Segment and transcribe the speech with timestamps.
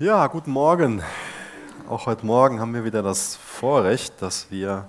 [0.00, 1.04] Ja, guten Morgen.
[1.88, 4.88] Auch heute Morgen haben wir wieder das Vorrecht, dass wir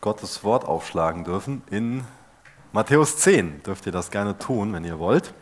[0.00, 1.62] Gottes Wort aufschlagen dürfen.
[1.70, 2.02] In
[2.72, 5.34] Matthäus 10 dürft ihr das gerne tun, wenn ihr wollt.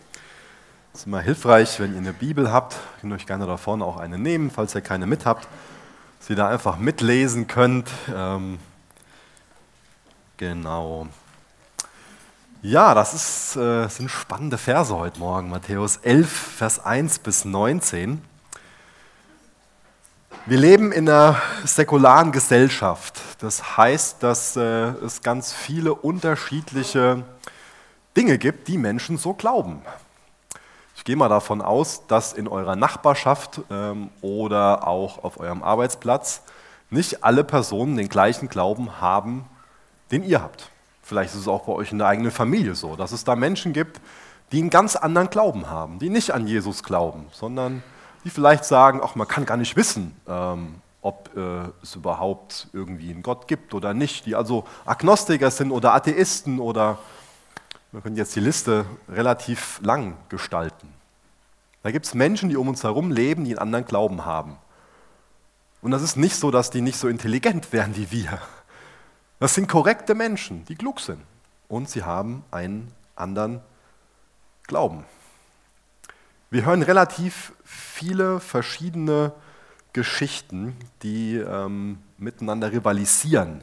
[0.93, 2.73] Es ist immer hilfreich, wenn ihr eine Bibel habt.
[2.73, 5.47] Ihr könnt euch gerne da vorne auch eine nehmen, falls ihr keine mit habt,
[6.19, 7.89] dass ihr da einfach mitlesen könnt.
[8.13, 8.59] Ähm,
[10.39, 11.07] genau.
[12.63, 15.51] Ja, das ist, äh, sind spannende Verse heute Morgen.
[15.51, 18.29] Matthäus 11, Vers 1 bis 19.
[20.47, 23.21] Wir leben in einer säkularen Gesellschaft.
[23.41, 27.25] Das heißt, dass äh, es ganz viele unterschiedliche
[28.17, 29.83] Dinge gibt, die Menschen so glauben.
[30.97, 36.43] Ich gehe mal davon aus, dass in eurer Nachbarschaft ähm, oder auch auf eurem Arbeitsplatz
[36.89, 39.45] nicht alle Personen den gleichen Glauben haben,
[40.11, 40.71] den ihr habt.
[41.03, 43.75] Vielleicht ist es auch bei euch in der eigenen Familie so, dass es da Menschen
[43.75, 44.01] gibt,
[44.53, 47.83] die einen ganz anderen Glauben haben, die nicht an Jesus glauben, sondern
[48.25, 53.11] die vielleicht sagen, ach, man kann gar nicht wissen, ähm, ob äh, es überhaupt irgendwie
[53.11, 56.99] einen Gott gibt oder nicht, die also Agnostiker sind oder Atheisten oder
[57.93, 60.89] wir können jetzt die Liste relativ lang gestalten.
[61.83, 64.59] Da gibt es Menschen, die um uns herum leben, die einen anderen Glauben haben.
[65.83, 68.39] Und das ist nicht so, dass die nicht so intelligent wären wie wir.
[69.39, 71.23] Das sind korrekte Menschen, die klug sind.
[71.69, 73.61] Und sie haben einen anderen
[74.65, 75.05] Glauben.
[76.51, 77.53] Wir hören relativ
[78.01, 79.33] viele verschiedene
[79.93, 83.63] Geschichten, die ähm, miteinander rivalisieren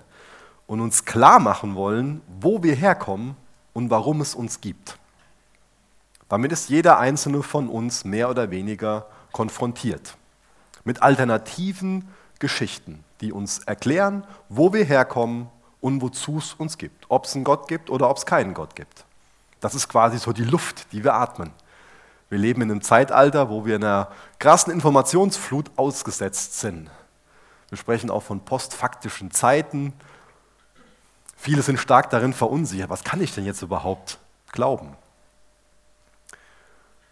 [0.67, 3.35] und uns klar machen wollen, wo wir herkommen
[3.73, 4.99] und warum es uns gibt.
[6.29, 10.15] Damit ist jeder einzelne von uns mehr oder weniger konfrontiert
[10.83, 15.49] mit alternativen Geschichten, die uns erklären, wo wir herkommen
[15.81, 17.05] und wozu es uns gibt.
[17.09, 19.03] Ob es einen Gott gibt oder ob es keinen Gott gibt.
[19.61, 21.51] Das ist quasi so die Luft, die wir atmen.
[22.29, 26.89] Wir leben in einem Zeitalter, wo wir einer krassen Informationsflut ausgesetzt sind.
[27.69, 29.93] Wir sprechen auch von postfaktischen Zeiten.
[31.37, 32.89] Viele sind stark darin verunsichert.
[32.89, 34.19] Was kann ich denn jetzt überhaupt
[34.51, 34.95] glauben?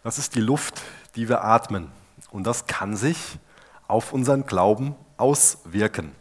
[0.03, 0.81] Das ist die Luft,
[1.15, 1.91] die wir atmen.
[2.31, 3.39] Und das kann sich
[3.87, 6.13] auf unseren Glauben auswirken.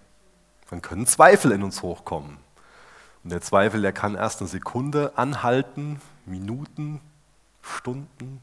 [0.71, 2.39] Dann können Zweifel in uns hochkommen.
[3.25, 7.01] Und der Zweifel, der kann erst eine Sekunde anhalten, Minuten,
[7.63, 8.43] Stunden,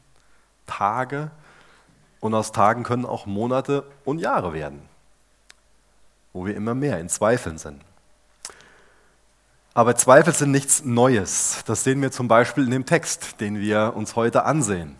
[0.78, 1.30] Tage
[2.20, 4.88] und aus Tagen können auch Monate und Jahre werden,
[6.32, 7.82] wo wir immer mehr in Zweifeln sind.
[9.74, 11.62] Aber Zweifel sind nichts Neues.
[11.66, 14.96] Das sehen wir zum Beispiel in dem Text, den wir uns heute ansehen.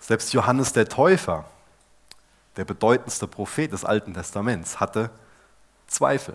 [0.00, 1.44] Selbst Johannes der Täufer,
[2.56, 5.10] der bedeutendste Prophet des Alten Testaments, hatte
[5.86, 6.34] Zweifel.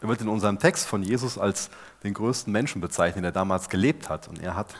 [0.00, 1.70] Er wird in unserem Text von Jesus als
[2.04, 4.28] den größten Menschen bezeichnet, der damals gelebt hat.
[4.28, 4.74] Und er hat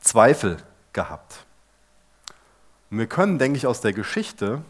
[0.00, 0.58] Zweifel
[0.92, 1.44] gehabt.
[2.92, 4.62] Und wir können, denke ich, aus der Geschichte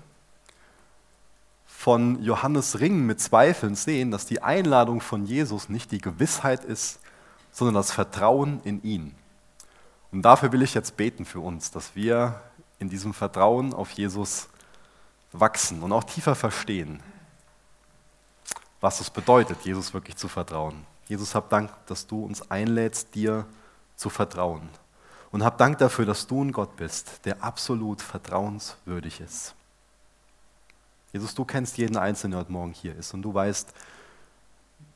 [1.66, 7.00] von Johannes Ringen mit Zweifeln sehen, dass die Einladung von Jesus nicht die Gewissheit ist,
[7.50, 9.16] sondern das Vertrauen in ihn.
[10.12, 12.40] Und dafür will ich jetzt beten für uns, dass wir
[12.78, 14.48] in diesem Vertrauen auf Jesus
[15.32, 17.02] wachsen und auch tiefer verstehen,
[18.80, 20.86] was es bedeutet, Jesus wirklich zu vertrauen.
[21.08, 23.46] Jesus, hab Dank, dass du uns einlädst, dir
[23.96, 24.68] zu vertrauen.
[25.32, 29.54] Und hab Dank dafür, dass du ein Gott bist, der absolut vertrauenswürdig ist.
[31.12, 33.14] Jesus, du kennst jeden Einzelnen, der heute Morgen hier ist.
[33.14, 33.72] Und du weißt,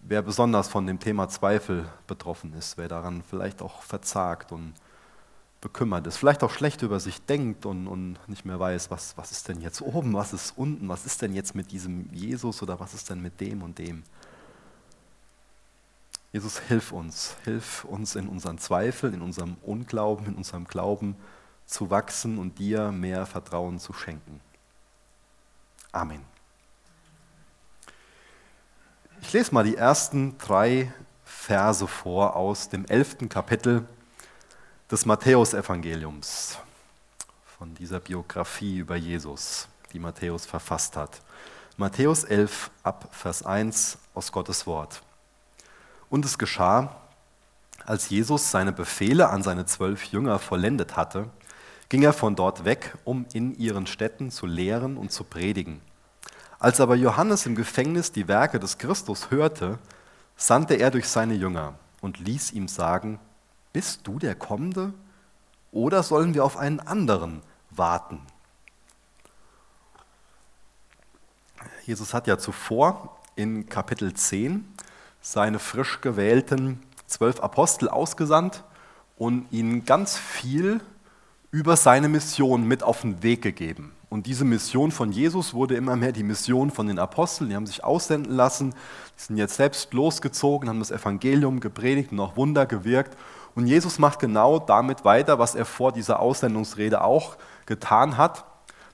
[0.00, 4.74] wer besonders von dem Thema Zweifel betroffen ist, wer daran vielleicht auch verzagt und
[5.62, 9.32] bekümmert ist, vielleicht auch schlecht über sich denkt und, und nicht mehr weiß, was, was
[9.32, 12.78] ist denn jetzt oben, was ist unten, was ist denn jetzt mit diesem Jesus oder
[12.78, 14.04] was ist denn mit dem und dem.
[16.36, 21.16] Jesus, hilf uns, hilf uns in unseren Zweifeln, in unserem Unglauben, in unserem Glauben
[21.64, 24.42] zu wachsen und dir mehr Vertrauen zu schenken.
[25.92, 26.20] Amen.
[29.22, 30.92] Ich lese mal die ersten drei
[31.24, 33.88] Verse vor aus dem elften Kapitel
[34.90, 36.58] des Matthäusevangeliums,
[37.58, 41.18] von dieser Biografie über Jesus, die Matthäus verfasst hat.
[41.78, 45.00] Matthäus 11 ab Vers 1 aus Gottes Wort.
[46.08, 46.96] Und es geschah,
[47.84, 51.30] als Jesus seine Befehle an seine zwölf Jünger vollendet hatte,
[51.88, 55.80] ging er von dort weg, um in ihren Städten zu lehren und zu predigen.
[56.58, 59.78] Als aber Johannes im Gefängnis die Werke des Christus hörte,
[60.36, 63.20] sandte er durch seine Jünger und ließ ihm sagen,
[63.72, 64.94] bist du der Kommende
[65.70, 68.20] oder sollen wir auf einen anderen warten?
[71.84, 74.66] Jesus hat ja zuvor in Kapitel 10
[75.26, 76.78] seine frisch gewählten
[77.08, 78.62] zwölf Apostel ausgesandt
[79.16, 80.80] und ihnen ganz viel
[81.50, 83.92] über seine Mission mit auf den Weg gegeben.
[84.08, 87.50] Und diese Mission von Jesus wurde immer mehr die Mission von den Aposteln.
[87.50, 92.20] Die haben sich aussenden lassen, die sind jetzt selbst losgezogen, haben das Evangelium gepredigt und
[92.20, 93.16] auch Wunder gewirkt.
[93.56, 97.36] Und Jesus macht genau damit weiter, was er vor dieser Aussendungsrede auch
[97.66, 98.44] getan hat,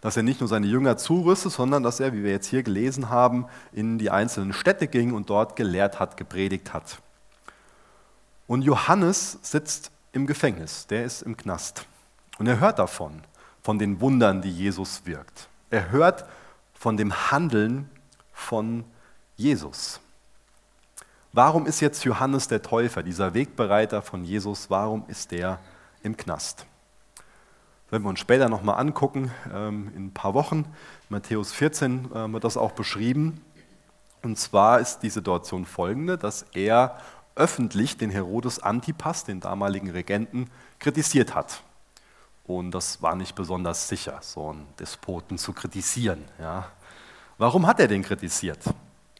[0.03, 3.09] dass er nicht nur seine Jünger zurüstet, sondern dass er, wie wir jetzt hier gelesen
[3.09, 6.99] haben, in die einzelnen Städte ging und dort gelehrt hat, gepredigt hat.
[8.49, 11.87] Und Johannes sitzt im Gefängnis, der ist im Knast.
[12.39, 13.23] Und er hört davon
[13.63, 15.49] von den Wundern, die Jesus wirkt.
[15.71, 16.27] Er hört
[16.75, 17.89] von dem Handeln
[18.33, 18.85] von
[19.37, 20.01] Jesus.
[21.33, 25.61] Warum ist jetzt Johannes der Täufer, dieser Wegbereiter von Jesus, warum ist der
[26.03, 26.67] im Knast?
[27.93, 30.65] Werden wir uns später nochmal angucken, ähm, in ein paar Wochen.
[31.11, 33.44] Matthäus 14 äh, wird das auch beschrieben.
[34.23, 36.97] Und zwar ist die Situation folgende, dass er
[37.35, 40.49] öffentlich den Herodes Antipas, den damaligen Regenten,
[40.79, 41.62] kritisiert hat.
[42.44, 46.25] Und das war nicht besonders sicher, so einen Despoten zu kritisieren.
[46.41, 46.71] Ja.
[47.37, 48.61] Warum hat er den kritisiert?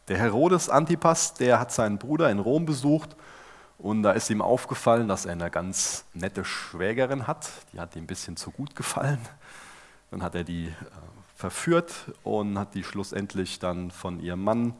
[0.07, 3.15] Der Herodes Antipas, der hat seinen Bruder in Rom besucht
[3.77, 7.49] und da ist ihm aufgefallen, dass er eine ganz nette Schwägerin hat.
[7.73, 9.19] Die hat ihm ein bisschen zu gut gefallen.
[10.11, 10.71] Dann hat er die äh,
[11.35, 11.93] verführt
[12.23, 14.73] und hat die schlussendlich dann von ihrem Mann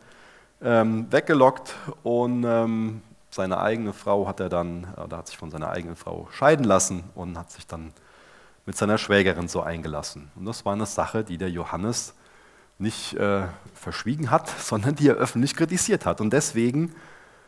[0.62, 5.69] ähm, weggelockt und ähm, seine eigene Frau hat er dann, oder hat sich von seiner
[5.69, 7.92] eigenen Frau scheiden lassen und hat sich dann
[8.66, 10.31] mit seiner Schwägerin so eingelassen.
[10.36, 12.13] Und das war eine Sache, die der Johannes
[12.78, 16.22] nicht äh, verschwiegen hat, sondern die er öffentlich kritisiert hat.
[16.22, 16.95] Und deswegen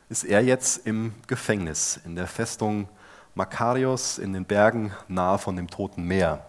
[0.09, 2.87] ist er jetzt im Gefängnis in der Festung
[3.33, 6.45] Makarios in den Bergen nahe von dem Toten Meer.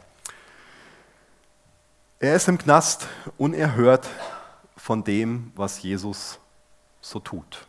[2.21, 4.09] Er ist im Knast und er hört
[4.77, 6.39] von dem, was Jesus
[7.01, 7.67] so tut.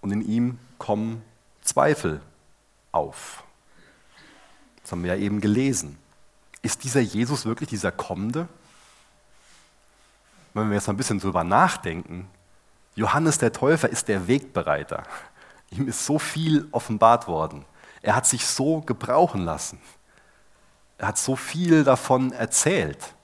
[0.00, 1.22] Und in ihm kommen
[1.62, 2.20] Zweifel
[2.92, 3.42] auf.
[4.82, 5.98] Das haben wir ja eben gelesen.
[6.62, 8.48] Ist dieser Jesus wirklich dieser Kommende?
[10.54, 12.28] Wenn wir jetzt ein bisschen drüber nachdenken,
[12.96, 15.04] Johannes der Täufer ist der Wegbereiter.
[15.70, 17.64] Ihm ist so viel offenbart worden.
[18.02, 19.78] Er hat sich so gebrauchen lassen.
[20.98, 23.14] Er hat so viel davon erzählt.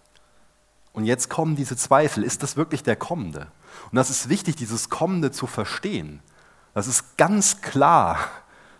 [0.93, 2.23] Und jetzt kommen diese Zweifel.
[2.23, 3.49] Ist das wirklich der Kommende?
[3.91, 6.21] Und das ist wichtig, dieses Kommende zu verstehen.
[6.75, 8.19] Das ist ganz klar,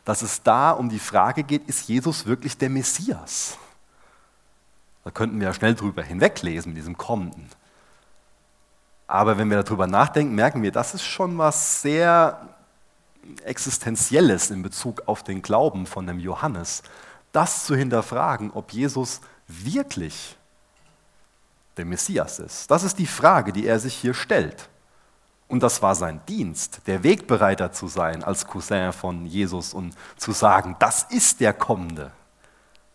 [0.05, 3.57] dass es da um die Frage geht, ist Jesus wirklich der Messias?
[5.05, 7.49] Da könnten wir ja schnell drüber hinweglesen, diesem Kommenden.
[9.13, 12.49] Aber wenn wir darüber nachdenken, merken wir, das ist schon was sehr
[13.45, 16.83] Existenzielles in Bezug auf den Glauben von dem Johannes,
[17.31, 20.39] das zu hinterfragen, ob Jesus wirklich
[21.77, 22.71] der Messias ist.
[22.71, 24.71] Das ist die Frage, die er sich hier stellt.
[25.47, 30.33] Und das war sein Dienst, der Wegbereiter zu sein als Cousin von Jesus und zu
[30.33, 32.13] sagen, das ist der Kommende.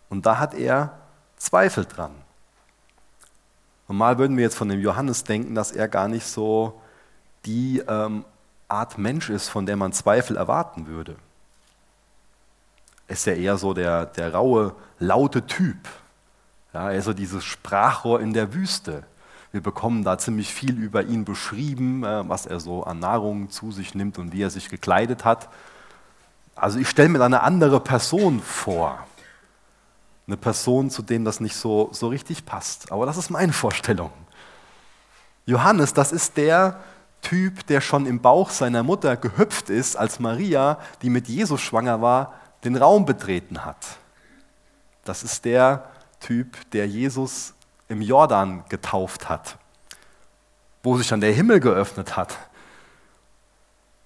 [0.08, 0.98] Und da hat er
[1.36, 2.10] Zweifel dran.
[3.88, 6.80] Normal würden wir jetzt von dem Johannes denken, dass er gar nicht so
[7.46, 8.24] die ähm,
[8.68, 11.16] Art Mensch ist, von der man Zweifel erwarten würde.
[13.08, 15.88] Ist ja eher so der, der raue, laute Typ.
[16.74, 19.04] Ja, er ist so dieses Sprachrohr in der Wüste.
[19.52, 23.72] Wir bekommen da ziemlich viel über ihn beschrieben, äh, was er so an Nahrung zu
[23.72, 25.48] sich nimmt und wie er sich gekleidet hat.
[26.54, 29.07] Also ich stelle mir eine andere Person vor.
[30.28, 32.92] Eine Person, zu dem das nicht so, so richtig passt.
[32.92, 34.12] Aber das ist meine Vorstellung.
[35.46, 36.78] Johannes, das ist der
[37.22, 42.00] Typ, der schon im Bauch seiner Mutter gehüpft ist, als Maria, die mit Jesus schwanger
[42.00, 43.98] war, den Raum betreten hat.
[45.04, 45.88] Das ist der
[46.20, 47.54] Typ, der Jesus
[47.88, 49.56] im Jordan getauft hat,
[50.82, 52.36] wo sich dann der Himmel geöffnet hat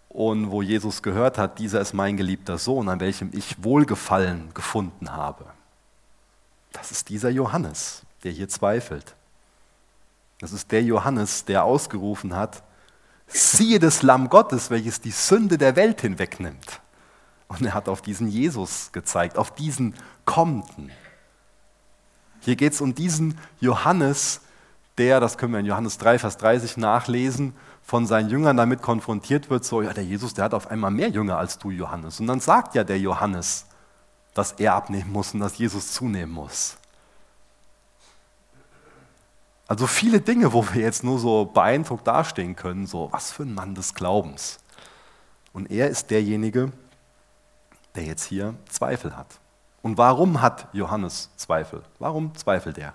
[0.09, 5.11] und wo Jesus gehört hat, dieser ist mein geliebter Sohn, an welchem ich Wohlgefallen gefunden
[5.11, 5.47] habe.
[6.73, 9.14] Das ist dieser Johannes, der hier zweifelt.
[10.41, 12.62] Das ist der Johannes, der ausgerufen hat,
[13.29, 16.81] siehe das Lamm Gottes, welches die Sünde der Welt hinwegnimmt.
[17.49, 20.91] Und er hat auf diesen Jesus gezeigt, auf diesen Kommenden.
[22.41, 24.41] Hier geht es um diesen Johannes,
[24.99, 29.50] der, das können wir in Johannes 3, Vers 30 nachlesen, von seinen Jüngern damit konfrontiert
[29.50, 32.21] wird, so, ja, der Jesus, der hat auf einmal mehr Jünger als du, Johannes.
[32.21, 33.67] Und dann sagt ja der Johannes,
[34.35, 36.77] dass er abnehmen muss und dass Jesus zunehmen muss.
[39.67, 43.55] Also viele Dinge, wo wir jetzt nur so beeindruckt dastehen können, so, was für ein
[43.55, 44.59] Mann des Glaubens.
[45.53, 46.73] Und er ist derjenige,
[47.95, 49.39] der jetzt hier Zweifel hat.
[49.83, 51.83] Und warum hat Johannes Zweifel?
[51.99, 52.95] Warum zweifelt er?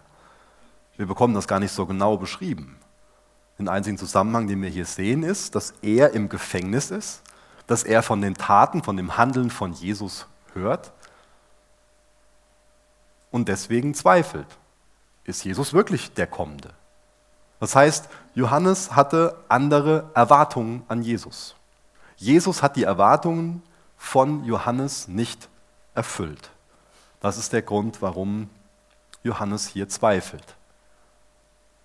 [0.96, 2.77] Wir bekommen das gar nicht so genau beschrieben.
[3.60, 7.22] Den einzigen Zusammenhang, den wir hier sehen, ist, dass er im Gefängnis ist,
[7.65, 10.91] dass er von den Taten, von dem Handeln von Jesus hört
[13.31, 14.48] und deswegen zweifelt.
[15.24, 16.74] Ist Jesus wirklich der Kommende?
[17.60, 21.55] Das heißt, Johannes hatte andere Erwartungen an Jesus.
[22.15, 23.63] Jesus hat die Erwartungen
[23.98, 25.50] von Johannes nicht
[25.96, 26.51] erfüllt.
[27.19, 28.50] Das ist der Grund, warum
[29.24, 30.55] Johannes hier zweifelt.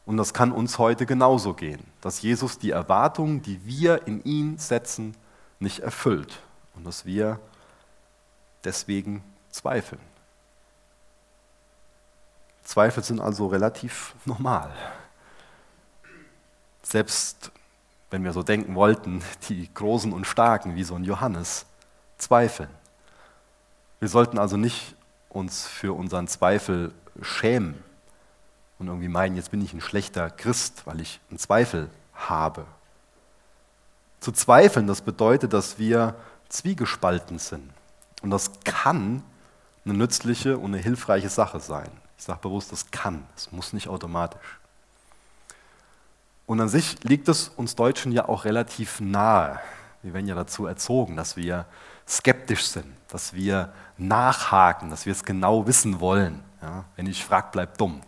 [0.04, 4.58] Und das kann uns heute genauso gehen, dass Jesus die Erwartungen, die wir in ihn
[4.58, 5.16] setzen,
[5.58, 6.40] nicht erfüllt
[6.74, 7.38] und dass wir
[8.64, 10.00] deswegen zweifeln.
[12.72, 14.72] Zweifel sind also relativ normal.
[16.82, 17.52] Selbst
[18.08, 21.66] wenn wir so denken wollten, die Großen und Starken wie so ein Johannes
[22.16, 22.70] zweifeln.
[24.00, 24.96] Wir sollten also nicht
[25.28, 27.74] uns für unseren Zweifel schämen
[28.78, 32.64] und irgendwie meinen, jetzt bin ich ein schlechter Christ, weil ich einen Zweifel habe.
[34.20, 36.14] Zu zweifeln, das bedeutet, dass wir
[36.48, 37.70] zwiegespalten sind.
[38.22, 39.22] Und das kann
[39.84, 41.90] eine nützliche und eine hilfreiche Sache sein.
[42.22, 44.60] Ich sage bewusst, das kann, es muss nicht automatisch.
[46.46, 49.58] Und an sich liegt es uns Deutschen ja auch relativ nahe.
[50.02, 51.66] Wir werden ja dazu erzogen, dass wir
[52.06, 56.44] skeptisch sind, dass wir nachhaken, dass wir es genau wissen wollen.
[56.62, 58.02] Ja, wenn ich frage, bleib dumm.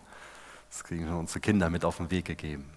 [0.71, 2.71] Das kriegen schon unsere Kinder mit auf den Weg gegeben.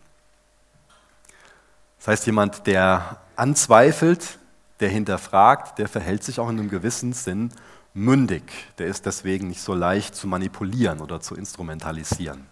[1.99, 4.39] Das heißt, jemand, der anzweifelt,
[4.79, 7.53] der hinterfragt, der verhält sich auch in einem gewissen Sinn
[7.97, 8.43] mündig.
[8.77, 12.45] Der ist deswegen nicht so leicht zu manipulieren oder zu instrumentalisieren.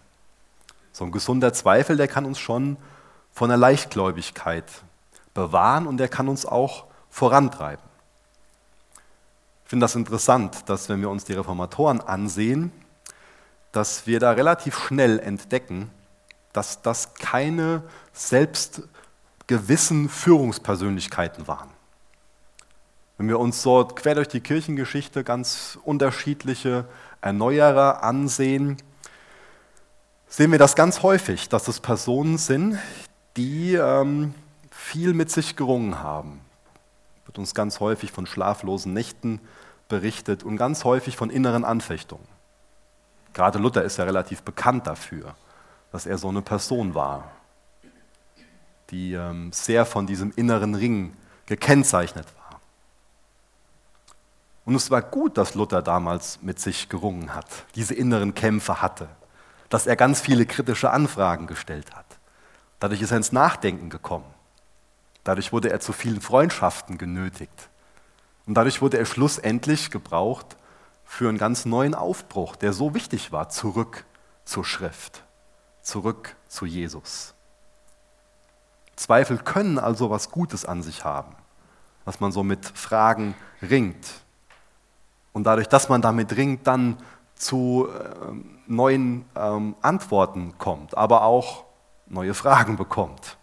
[0.92, 2.76] So ein gesunder Zweifel, der kann uns schon
[3.32, 4.64] von der Leichtgläubigkeit
[5.34, 7.84] bewahren und der kann uns auch vorantreiben.
[9.64, 12.72] Ich finde das interessant, dass wenn wir uns die Reformatoren ansehen,
[13.72, 15.90] dass wir da relativ schnell entdecken,
[16.52, 21.75] dass das keine selbstgewissen Führungspersönlichkeiten waren.
[23.18, 26.84] Wenn wir uns so quer durch die Kirchengeschichte ganz unterschiedliche
[27.22, 28.76] Erneuerer ansehen,
[30.28, 32.78] sehen wir das ganz häufig, dass es Personen sind,
[33.36, 34.34] die ähm,
[34.70, 36.40] viel mit sich gerungen haben.
[37.24, 39.40] Wird uns ganz häufig von schlaflosen Nächten
[39.88, 42.26] berichtet und ganz häufig von inneren Anfechtungen.
[43.32, 45.34] Gerade Luther ist ja relativ bekannt dafür,
[45.90, 47.30] dass er so eine Person war,
[48.90, 51.14] die ähm, sehr von diesem inneren Ring
[51.46, 52.45] gekennzeichnet war.
[54.66, 57.46] Und es war gut, dass Luther damals mit sich gerungen hat,
[57.76, 59.08] diese inneren Kämpfe hatte,
[59.68, 62.04] dass er ganz viele kritische Anfragen gestellt hat.
[62.80, 64.26] Dadurch ist er ins Nachdenken gekommen.
[65.24, 67.70] Dadurch wurde er zu vielen Freundschaften genötigt.
[68.46, 70.56] Und dadurch wurde er schlussendlich gebraucht,
[71.04, 74.04] für einen ganz neuen Aufbruch, der so wichtig war, zurück
[74.44, 75.22] zur Schrift,
[75.80, 77.34] zurück zu Jesus.
[78.96, 81.36] Zweifel können also was Gutes an sich haben,
[82.04, 84.25] dass man so mit Fragen ringt.
[85.36, 86.96] Und dadurch, dass man damit ringt, dann
[87.34, 88.32] zu äh,
[88.66, 91.64] neuen ähm, Antworten kommt, aber auch
[92.06, 93.36] neue Fragen bekommt.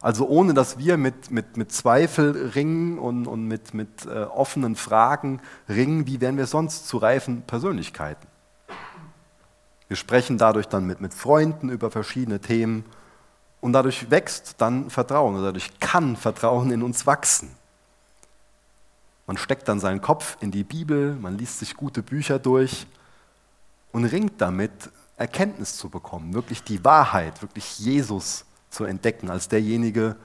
[0.00, 4.76] Also ohne dass wir mit, mit, mit Zweifel ringen und, und mit, mit äh, offenen
[4.76, 8.28] Fragen ringen, wie wären wir sonst zu reifen Persönlichkeiten?
[9.88, 12.84] Wir sprechen dadurch dann mit, mit Freunden über verschiedene Themen
[13.60, 17.50] und dadurch wächst dann Vertrauen und dadurch kann Vertrauen in uns wachsen.
[19.26, 22.86] Man steckt dann seinen Kopf in die Bibel, man liest sich gute Bücher durch
[23.92, 30.16] und ringt damit, Erkenntnis zu bekommen, wirklich die Wahrheit, wirklich Jesus zu entdecken als derjenige,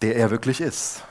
[0.00, 1.02] der er wirklich ist.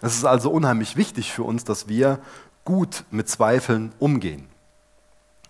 [0.00, 2.20] Es ist also unheimlich wichtig für uns, dass wir
[2.64, 4.48] gut mit Zweifeln umgehen.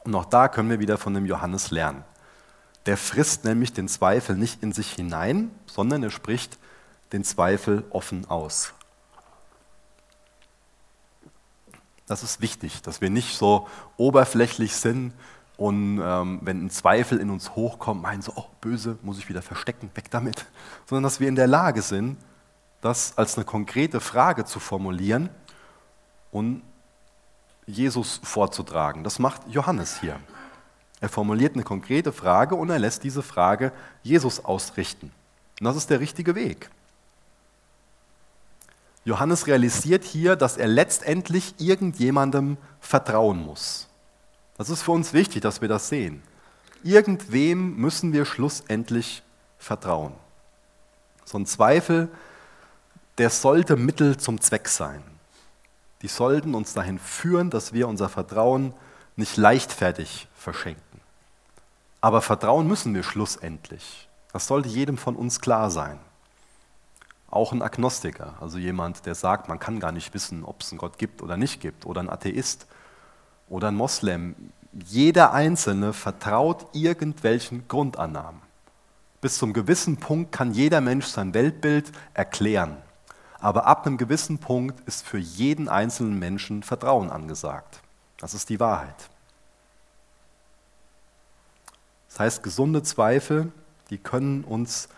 [0.04, 2.04] Und auch da können wir wieder von dem Johannes lernen.
[2.86, 6.58] Der frisst nämlich den Zweifel nicht in sich hinein, sondern er spricht
[7.12, 8.72] den Zweifel offen aus.
[12.10, 15.12] Das ist wichtig, dass wir nicht so oberflächlich sind
[15.56, 19.42] und ähm, wenn ein Zweifel in uns hochkommt, meinen so, oh, böse, muss ich wieder
[19.42, 20.44] verstecken, weg damit.
[20.86, 22.16] Sondern dass wir in der Lage sind,
[22.80, 25.28] das als eine konkrete Frage zu formulieren
[26.32, 26.62] und
[27.64, 29.04] Jesus vorzutragen.
[29.04, 30.18] Das macht Johannes hier.
[31.00, 33.70] Er formuliert eine konkrete Frage und er lässt diese Frage
[34.02, 35.12] Jesus ausrichten.
[35.60, 36.70] Und das ist der richtige Weg.
[39.04, 43.88] Johannes realisiert hier, dass er letztendlich irgendjemandem vertrauen muss.
[44.58, 46.22] Das ist für uns wichtig, dass wir das sehen.
[46.82, 49.22] Irgendwem müssen wir schlussendlich
[49.58, 50.12] vertrauen.
[51.24, 52.08] So ein Zweifel,
[53.18, 55.02] der sollte Mittel zum Zweck sein.
[56.02, 58.74] Die sollten uns dahin führen, dass wir unser Vertrauen
[59.16, 61.00] nicht leichtfertig verschenken.
[62.00, 64.08] Aber Vertrauen müssen wir schlussendlich.
[64.32, 65.98] Das sollte jedem von uns klar sein.
[67.30, 70.78] Auch ein Agnostiker, also jemand, der sagt, man kann gar nicht wissen, ob es einen
[70.78, 72.66] Gott gibt oder nicht gibt, oder ein Atheist,
[73.48, 74.34] oder ein Moslem,
[74.72, 78.40] jeder Einzelne vertraut irgendwelchen Grundannahmen.
[79.20, 82.76] Bis zum gewissen Punkt kann jeder Mensch sein Weltbild erklären.
[83.38, 87.80] Aber ab einem gewissen Punkt ist für jeden einzelnen Menschen Vertrauen angesagt.
[88.18, 89.08] Das ist die Wahrheit.
[92.08, 93.52] Das heißt, gesunde Zweifel,
[93.90, 94.88] die können uns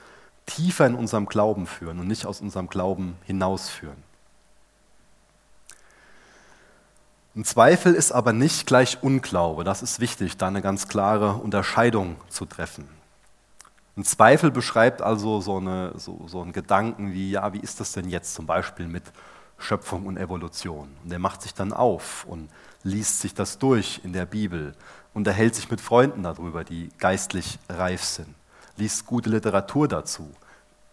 [0.47, 4.03] tiefer in unserem Glauben führen und nicht aus unserem Glauben hinausführen.
[7.35, 9.65] Ein Zweifel ist aber nicht gleich Unglaube.
[9.65, 12.87] Das ist wichtig, da eine ganz klare Unterscheidung zu treffen.
[13.97, 17.93] Ein Zweifel beschreibt also so, eine, so, so einen Gedanken wie, ja, wie ist das
[17.93, 19.05] denn jetzt zum Beispiel mit
[19.59, 20.89] Schöpfung und Evolution?
[21.03, 22.51] Und der macht sich dann auf und
[22.83, 24.75] liest sich das durch in der Bibel,
[25.15, 28.35] unterhält sich mit Freunden darüber, die geistlich reif sind,
[28.77, 30.31] liest gute Literatur dazu,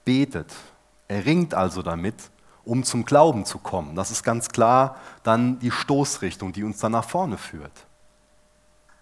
[0.06, 0.54] betet,
[1.08, 2.16] er ringt also damit
[2.70, 3.96] um zum Glauben zu kommen.
[3.96, 7.72] Das ist ganz klar dann die Stoßrichtung, die uns dann nach vorne führt.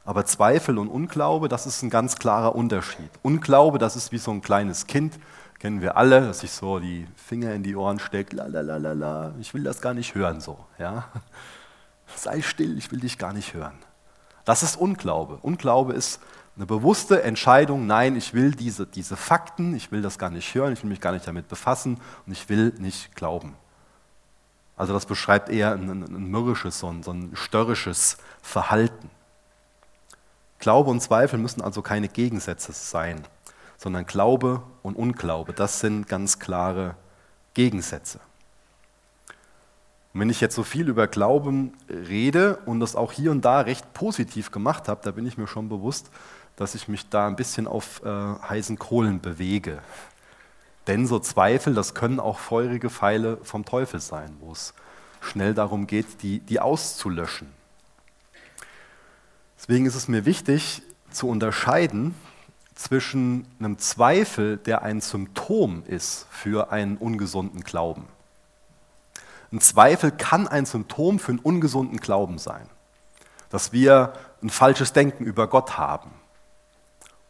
[0.05, 3.09] Aber Zweifel und Unglaube, das ist ein ganz klarer Unterschied.
[3.23, 5.19] Unglaube, das ist wie so ein kleines Kind,
[5.59, 8.77] kennen wir alle, das sich so die Finger in die Ohren steckt, la la la
[8.77, 11.09] la la, ich will das gar nicht hören so, ja.
[12.15, 13.77] Sei still, ich will dich gar nicht hören.
[14.45, 15.39] Das ist Unglaube.
[15.41, 16.21] Unglaube ist
[16.57, 20.73] eine bewusste Entscheidung, nein, ich will diese, diese Fakten, ich will das gar nicht hören,
[20.73, 23.55] ich will mich gar nicht damit befassen und ich will nicht glauben.
[24.75, 29.09] Also das beschreibt eher ein, ein, ein mürrisches, so ein, so ein störrisches Verhalten.
[30.59, 33.23] Glaube und Zweifel müssen also keine Gegensätze sein,
[33.77, 36.95] sondern Glaube und Unglaube, das sind ganz klare
[37.53, 38.19] Gegensätze.
[40.13, 43.61] Und wenn ich jetzt so viel über Glauben rede und das auch hier und da
[43.61, 46.09] recht positiv gemacht habe, da bin ich mir schon bewusst,
[46.57, 49.79] dass ich mich da ein bisschen auf äh, heißen Kohlen bewege.
[50.87, 54.73] Denn so Zweifel, das können auch feurige Pfeile vom Teufel sein, wo es
[55.21, 57.47] schnell darum geht, die, die auszulöschen.
[59.57, 62.15] Deswegen ist es mir wichtig zu unterscheiden
[62.75, 68.07] zwischen einem Zweifel, der ein Symptom ist für einen ungesunden Glauben.
[69.51, 72.67] Ein Zweifel kann ein Symptom für einen ungesunden Glauben sein,
[73.49, 76.11] dass wir ein falsches Denken über Gott haben,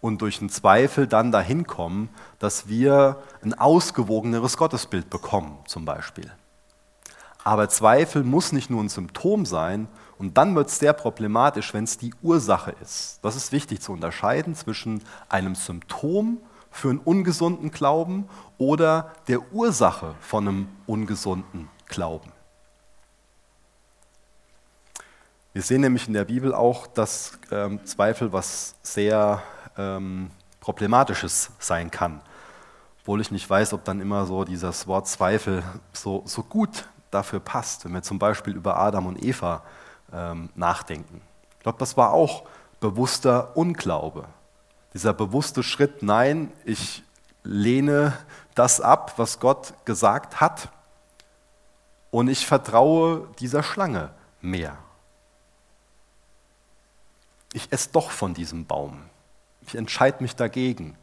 [0.01, 6.31] und durch einen Zweifel dann dahin kommen, dass wir ein ausgewogeneres Gottesbild bekommen, zum Beispiel.
[7.43, 11.85] Aber Zweifel muss nicht nur ein Symptom sein und dann wird es sehr problematisch, wenn
[11.85, 13.19] es die Ursache ist.
[13.21, 16.39] Das ist wichtig zu unterscheiden zwischen einem Symptom
[16.71, 22.31] für einen ungesunden Glauben oder der Ursache von einem ungesunden Glauben.
[25.53, 29.41] Wir sehen nämlich in der Bibel auch, dass ähm, Zweifel was sehr
[29.77, 32.21] ähm, Problematisches sein kann.
[33.01, 35.63] Obwohl ich nicht weiß, ob dann immer so dieses Wort Zweifel
[35.93, 39.63] so, so gut dafür passt, wenn wir zum Beispiel über Adam und Eva
[40.11, 41.21] ähm, nachdenken.
[41.57, 42.43] Ich glaube, das war auch
[42.79, 44.25] bewusster Unglaube.
[44.93, 47.03] Dieser bewusste Schritt, nein, ich
[47.43, 48.13] lehne
[48.55, 50.69] das ab, was Gott gesagt hat,
[52.11, 54.09] und ich vertraue dieser Schlange
[54.41, 54.77] mehr.
[57.53, 59.03] Ich esse doch von diesem Baum.
[59.67, 60.95] Ich entscheide mich dagegen.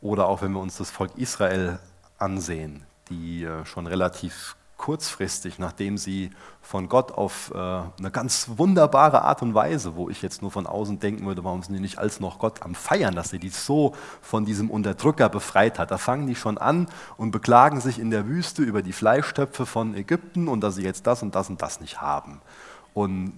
[0.00, 1.78] Oder auch wenn wir uns das Volk Israel
[2.18, 9.22] ansehen, die äh, schon relativ kurzfristig, nachdem sie von Gott auf äh, eine ganz wunderbare
[9.22, 11.98] Art und Weise, wo ich jetzt nur von außen denken würde, warum sind die nicht
[11.98, 15.92] als noch Gott am Feiern, dass er die so von diesem Unterdrücker befreit hat.
[15.92, 19.94] Da fangen die schon an und beklagen sich in der Wüste über die Fleischtöpfe von
[19.94, 22.42] Ägypten und dass sie jetzt das und das und das nicht haben.
[22.92, 23.32] Und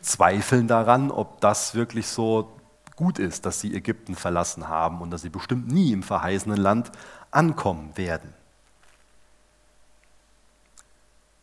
[0.00, 2.50] zweifeln daran, ob das wirklich so
[2.96, 6.90] gut ist, dass sie Ägypten verlassen haben und dass sie bestimmt nie im verheißenen Land
[7.30, 8.34] ankommen werden.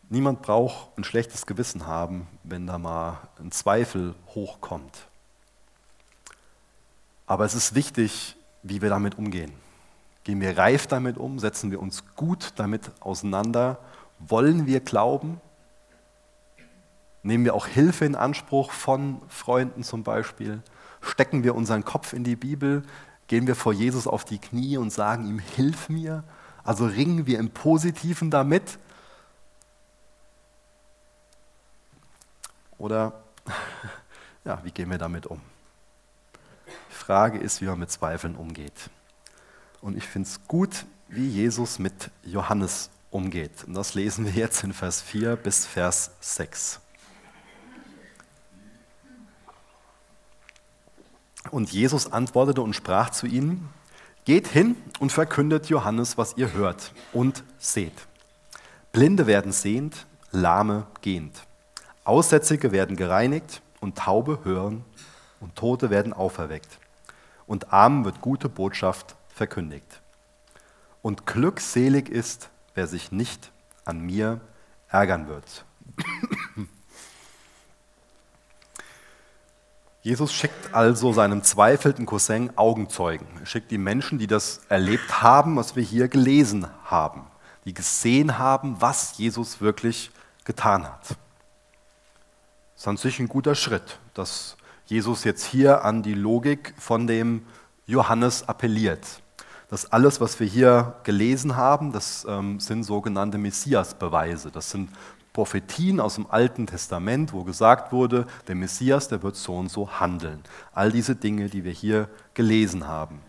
[0.10, 5.08] Niemand braucht ein schlechtes Gewissen haben, wenn da mal ein Zweifel hochkommt.
[7.26, 9.52] Aber es ist wichtig, wie wir damit umgehen.
[10.24, 11.40] Gehen wir reif damit um?
[11.40, 13.78] Setzen wir uns gut damit auseinander?
[14.20, 15.40] Wollen wir glauben?
[17.26, 20.62] Nehmen wir auch Hilfe in Anspruch von Freunden zum Beispiel?
[21.02, 22.84] Stecken wir unseren Kopf in die Bibel?
[23.26, 26.24] Gehen wir vor Jesus auf die Knie und sagen ihm, hilf mir?
[26.64, 28.78] Also ringen wir im Positiven damit?
[32.78, 33.24] Oder
[34.46, 35.42] ja, wie gehen wir damit um?
[36.68, 38.92] Die Frage ist, wie man mit Zweifeln umgeht.
[39.82, 43.64] Und ich finde es gut, wie Jesus mit Johannes umgeht.
[43.64, 46.82] Und das lesen wir jetzt in Vers 4 bis Vers 6.
[51.52, 53.70] Und Jesus antwortete und sprach zu ihnen,
[54.26, 57.94] Geht hin und verkündet Johannes, was ihr hört und seht.
[58.92, 61.44] Blinde werden sehend, Lahme gehend.
[62.04, 64.84] Aussätzige werden gereinigt und Taube hören
[65.40, 66.80] und Tote werden auferweckt.
[67.46, 70.02] Und Armen wird gute Botschaft verkündigt.
[71.04, 73.52] Und glückselig ist, wer sich nicht
[73.86, 74.42] an mir
[74.88, 75.66] ärgern wird.
[80.06, 83.26] Jesus schickt also seinem zweifelnden Cousin Augenzeugen.
[83.40, 87.24] Er schickt die Menschen, die das erlebt haben, was wir hier gelesen haben,
[87.66, 90.12] die gesehen haben, was Jesus wirklich
[90.44, 91.02] getan hat.
[91.10, 91.18] Das
[92.76, 97.48] ist an sich ein guter Schritt, dass Jesus jetzt hier an die Logik von dem
[97.88, 99.24] Johannes appelliert.
[99.70, 104.52] Das alles, was wir hier gelesen haben, das ähm, sind sogenannte Messiasbeweise.
[104.52, 104.92] Das sind
[105.36, 110.00] Prophetien aus dem Alten Testament, wo gesagt wurde, der Messias, der wird so und so
[110.00, 110.42] handeln.
[110.74, 113.20] All diese Dinge, die wir hier gelesen haben.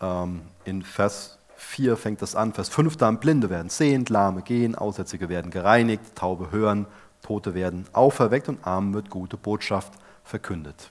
[0.00, 4.74] Ähm, in Vers 4 fängt das an, Vers 5 dann, Blinde werden sehend, Lahme gehen,
[4.74, 6.86] Aussätzige werden gereinigt, Taube hören,
[7.20, 9.92] Tote werden auferweckt und Armen wird gute Botschaft
[10.24, 10.90] verkündet.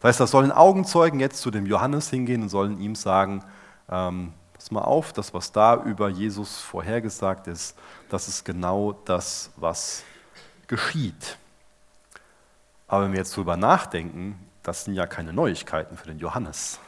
[0.00, 3.44] Das heißt, da sollen Augenzeugen jetzt zu dem Johannes hingehen und sollen ihm sagen,
[3.90, 4.32] ähm,
[4.66, 10.02] pass mal auf, das, was da über Jesus vorhergesagt ist, das ist genau das, was
[10.66, 11.38] geschieht.
[12.88, 16.80] Aber wenn wir jetzt darüber nachdenken, das sind ja keine Neuigkeiten für den Johannes.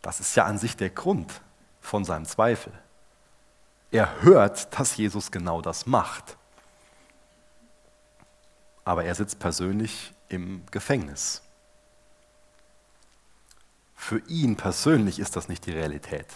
[0.00, 1.42] Das ist ja an sich der Grund
[1.82, 2.72] von seinem Zweifel.
[3.90, 6.38] Er hört, dass Jesus genau das macht.
[8.86, 11.42] Aber er sitzt persönlich im Gefängnis.
[13.94, 16.26] Für ihn persönlich ist das nicht die Realität.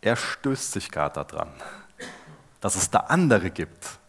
[0.00, 1.52] Er stößt sich gerade daran
[2.66, 4.00] dass es da andere gibt,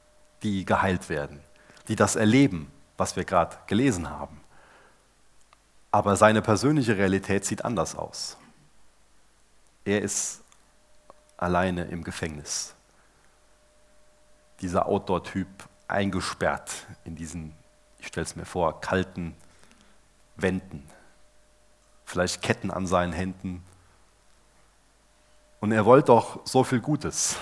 [0.43, 1.41] die geheilt werden,
[1.87, 4.41] die das erleben, was wir gerade gelesen haben.
[5.91, 8.35] Aber seine persönliche Realität sieht anders aus.
[9.85, 10.41] Er ist
[11.37, 12.73] alleine im Gefängnis.
[14.61, 15.47] Dieser Outdoor-Typ
[15.87, 17.55] eingesperrt in diesen,
[17.99, 19.35] ich stelle es mir vor, kalten
[20.35, 20.83] Wänden.
[22.05, 23.63] Vielleicht Ketten an seinen Händen.
[25.59, 27.37] Und er wollte doch so viel Gutes.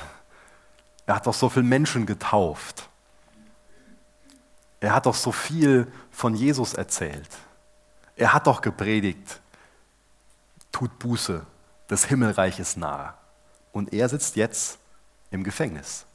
[1.06, 2.90] Er hat doch so viele Menschen getauft.
[4.80, 7.30] Er hat doch so viel von Jesus erzählt.
[8.16, 9.42] Er hat doch gepredigt,
[10.72, 11.46] tut Buße,
[11.88, 13.14] das Himmelreich ist nahe.
[13.72, 14.80] Und er sitzt jetzt
[15.32, 16.06] im Gefängnis.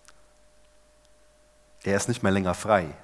[1.82, 2.94] Er ist nicht mehr länger frei.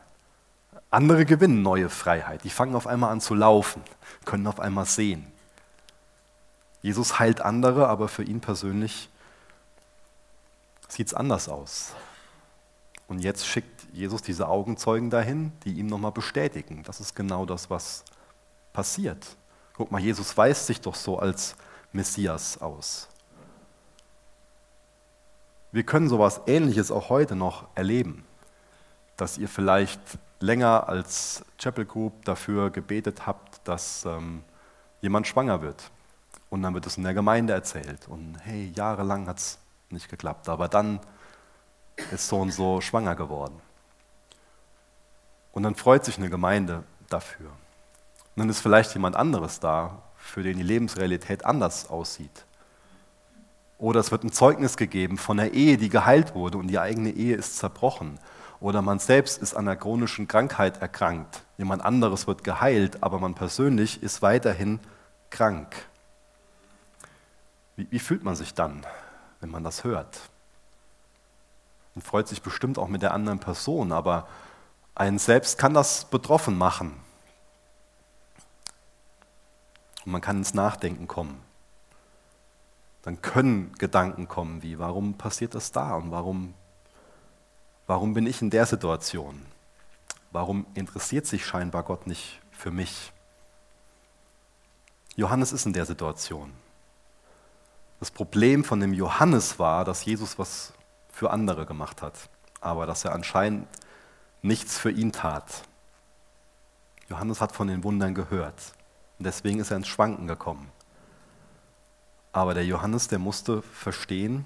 [0.90, 2.44] Andere gewinnen neue Freiheit.
[2.44, 3.82] Die fangen auf einmal an zu laufen,
[4.24, 5.30] können auf einmal sehen.
[6.86, 9.08] Jesus heilt andere, aber für ihn persönlich
[10.86, 11.94] sieht es anders aus.
[13.08, 16.84] Und jetzt schickt Jesus diese Augenzeugen dahin, die ihm nochmal bestätigen.
[16.84, 18.04] Das ist genau das, was
[18.72, 19.36] passiert.
[19.74, 21.56] Guck mal, Jesus weist sich doch so als
[21.92, 23.08] Messias aus.
[25.72, 28.24] Wir können sowas Ähnliches auch heute noch erleben,
[29.16, 30.00] dass ihr vielleicht
[30.38, 34.44] länger als Chapel Group dafür gebetet habt, dass ähm,
[35.00, 35.90] jemand schwanger wird.
[36.48, 38.08] Und dann wird es in der Gemeinde erzählt.
[38.08, 39.58] Und hey, jahrelang hat es
[39.90, 40.48] nicht geklappt.
[40.48, 41.00] Aber dann
[42.12, 43.60] ist so und so schwanger geworden.
[45.52, 47.48] Und dann freut sich eine Gemeinde dafür.
[47.48, 52.44] Und dann ist vielleicht jemand anderes da, für den die Lebensrealität anders aussieht.
[53.78, 57.10] Oder es wird ein Zeugnis gegeben von einer Ehe, die geheilt wurde und die eigene
[57.10, 58.18] Ehe ist zerbrochen.
[58.60, 61.42] Oder man selbst ist an einer chronischen Krankheit erkrankt.
[61.58, 64.80] Jemand anderes wird geheilt, aber man persönlich ist weiterhin
[65.30, 65.74] krank.
[67.76, 68.84] Wie, wie fühlt man sich dann?
[69.40, 70.18] wenn man das hört.
[71.94, 74.28] Man freut sich bestimmt auch mit der anderen Person, aber
[74.94, 77.00] einen selbst kann das betroffen machen.
[80.04, 81.42] Und man kann ins Nachdenken kommen.
[83.02, 86.54] Dann können Gedanken kommen wie, warum passiert das da und warum,
[87.86, 89.46] warum bin ich in der Situation?
[90.32, 93.12] Warum interessiert sich scheinbar Gott nicht für mich?
[95.14, 96.52] Johannes ist in der Situation.
[97.98, 100.72] Das Problem von dem Johannes war, dass Jesus was
[101.10, 102.14] für andere gemacht hat,
[102.60, 103.68] aber dass er anscheinend
[104.42, 105.62] nichts für ihn tat.
[107.08, 108.72] Johannes hat von den Wundern gehört
[109.18, 110.70] und deswegen ist er ins Schwanken gekommen.
[112.32, 114.44] Aber der Johannes, der musste verstehen,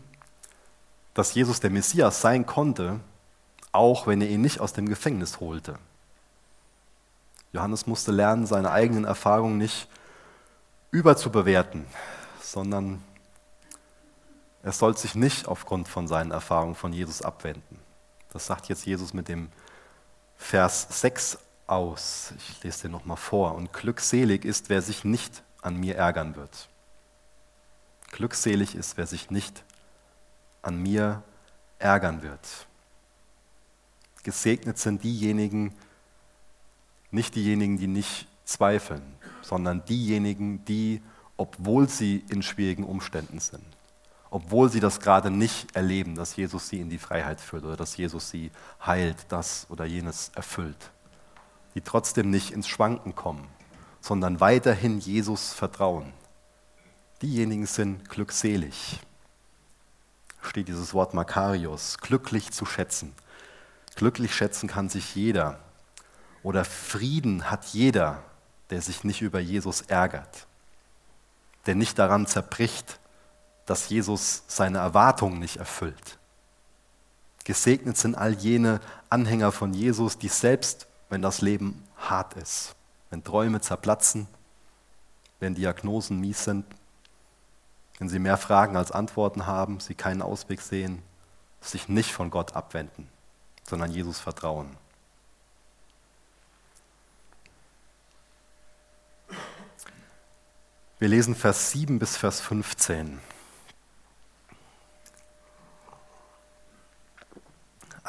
[1.15, 3.01] dass Jesus der Messias sein konnte,
[3.73, 5.77] auch wenn er ihn nicht aus dem Gefängnis holte.
[7.53, 9.89] Johannes musste lernen, seine eigenen Erfahrungen nicht
[10.93, 11.85] überzubewerten,
[12.41, 13.03] sondern
[14.63, 17.79] er soll sich nicht aufgrund von seinen Erfahrungen von Jesus abwenden.
[18.33, 19.49] Das sagt jetzt Jesus mit dem
[20.37, 22.33] Vers 6 aus.
[22.37, 23.55] Ich lese den nochmal vor.
[23.55, 26.69] Und glückselig ist, wer sich nicht an mir ärgern wird.
[28.13, 29.65] Glückselig ist, wer sich nicht
[30.63, 31.23] an mir
[31.79, 32.67] ärgern wird.
[34.23, 35.75] Gesegnet sind diejenigen,
[37.11, 41.03] nicht diejenigen, die nicht zweifeln, sondern diejenigen, die,
[41.37, 43.65] obwohl sie in schwierigen Umständen sind,
[44.31, 47.97] obwohl sie das gerade nicht erleben, dass Jesus sie in die Freiheit führt oder dass
[47.97, 48.53] Jesus sie
[48.85, 50.93] heilt, das oder jenes erfüllt,
[51.75, 53.49] die trotzdem nicht ins Schwanken kommen,
[54.01, 56.13] sondern weiterhin Jesus vertrauen.
[57.23, 59.01] Diejenigen sind glückselig.
[60.43, 63.13] Steht dieses Wort Makarios, glücklich zu schätzen.
[63.97, 65.59] Glücklich schätzen kann sich jeder.
[66.43, 68.23] Oder Frieden hat jeder,
[68.71, 70.47] der sich nicht über Jesus ärgert,
[71.67, 73.00] der nicht daran zerbricht,
[73.71, 76.19] dass Jesus seine Erwartungen nicht erfüllt.
[77.45, 78.81] Gesegnet sind all jene
[79.11, 82.75] Anhänger von Jesus, die selbst, wenn das Leben hart ist,
[83.11, 84.27] wenn Träume zerplatzen,
[85.39, 86.67] wenn Diagnosen mies sind,
[88.01, 91.01] wenn sie mehr Fragen als Antworten haben, sie keinen Ausweg sehen,
[91.61, 93.09] sich nicht von Gott abwenden,
[93.63, 94.77] sondern Jesus vertrauen.
[100.99, 103.21] Wir lesen Vers 7 bis Vers 15.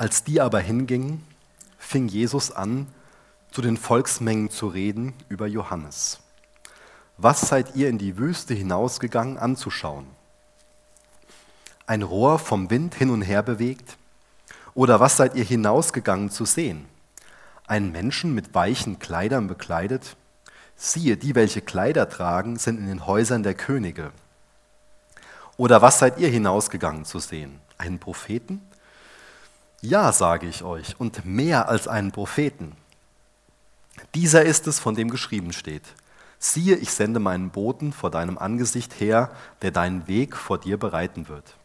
[0.02, 1.24] Als die aber hingingen,
[1.78, 2.88] fing Jesus an,
[3.52, 6.22] zu den Volksmengen zu reden über Johannes.
[7.18, 10.08] Was seid ihr in die Wüste hinausgegangen anzuschauen?
[11.86, 13.96] Ein Rohr vom Wind hin und her bewegt?
[14.74, 16.88] Oder was seid ihr hinausgegangen zu sehen?
[17.68, 20.16] Einen Menschen mit weichen Kleidern bekleidet?
[20.76, 24.14] Siehe, die, welche Kleider tragen, sind in den Häusern der Könige.
[25.58, 27.60] Oder was seid ihr hinausgegangen zu sehen?
[27.78, 28.64] Einen Propheten?
[29.84, 32.74] Ja, sage ich euch, und mehr als einen Propheten.
[34.14, 35.82] Dieser ist es, von dem geschrieben steht.
[36.38, 39.32] Siehe, ich sende meinen Boten vor deinem Angesicht her,
[39.64, 41.56] der deinen Weg vor dir bereiten wird.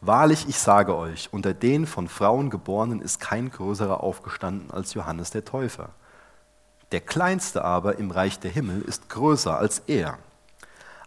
[0.00, 5.30] Wahrlich, ich sage euch, unter den von Frauen geborenen ist kein größerer aufgestanden als Johannes
[5.30, 5.90] der Täufer.
[6.90, 10.16] Der kleinste aber im Reich der Himmel ist größer als er.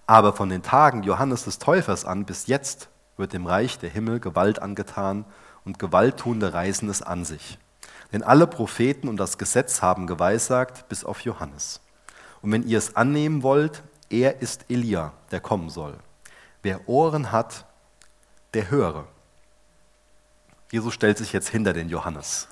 [0.05, 4.19] Aber von den Tagen Johannes des Täufers an bis jetzt wird dem Reich der Himmel
[4.19, 5.25] Gewalt angetan
[5.65, 7.57] und Gewalttuende reißen es an sich.
[8.11, 11.79] Denn alle Propheten und das Gesetz haben geweissagt, bis auf Johannes.
[12.41, 15.97] Und wenn ihr es annehmen wollt, er ist Elia, der kommen soll.
[16.61, 17.65] Wer Ohren hat,
[18.53, 19.07] der höre.
[20.71, 22.47] Jesus stellt sich jetzt hinter den Johannes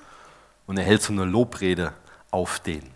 [0.66, 1.92] und er hält so eine Lobrede
[2.30, 2.90] auf den.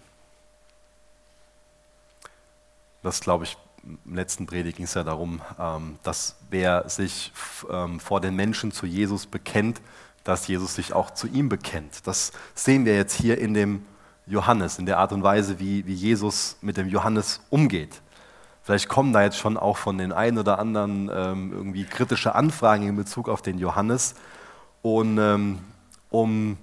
[3.03, 7.33] Das glaube ich, im letzten Predigt ging es ja darum, ähm, dass wer sich
[7.71, 9.81] ähm, vor den Menschen zu Jesus bekennt,
[10.25, 12.07] dass Jesus sich auch zu ihm bekennt.
[12.07, 13.85] Das sehen wir jetzt hier in dem
[14.27, 18.01] Johannes, in der Art und Weise, wie, wie Jesus mit dem Johannes umgeht.
[18.63, 22.89] Vielleicht kommen da jetzt schon auch von den einen oder anderen ähm, irgendwie kritische Anfragen
[22.89, 24.15] in Bezug auf den Johannes.
[24.81, 25.51] Und
[26.11, 26.59] um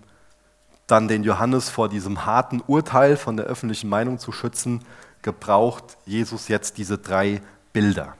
[0.86, 4.84] dann den Johannes vor diesem harten Urteil von der öffentlichen Meinung zu schützen,
[5.22, 7.42] gebraucht Jesus jetzt diese drei
[7.74, 8.16] Bilder.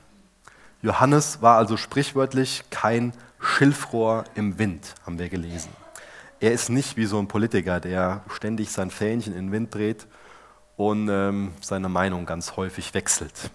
[0.82, 5.70] Johannes war also sprichwörtlich kein Schilfrohr im Wind, haben wir gelesen.
[6.40, 10.08] Er ist nicht wie so ein Politiker, der ständig sein Fähnchen in den Wind dreht
[10.76, 13.52] und ähm, seine Meinung ganz häufig wechselt.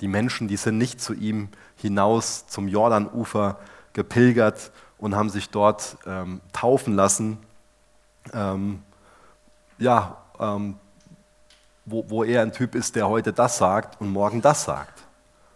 [0.00, 3.58] Die Menschen, die sind nicht zu ihm hinaus zum Jordanufer
[3.92, 7.38] gepilgert und haben sich dort ähm, taufen lassen,
[8.32, 8.82] ähm,
[9.78, 10.76] ja, ähm,
[11.86, 15.04] wo, wo er ein Typ ist, der heute das sagt und morgen das sagt,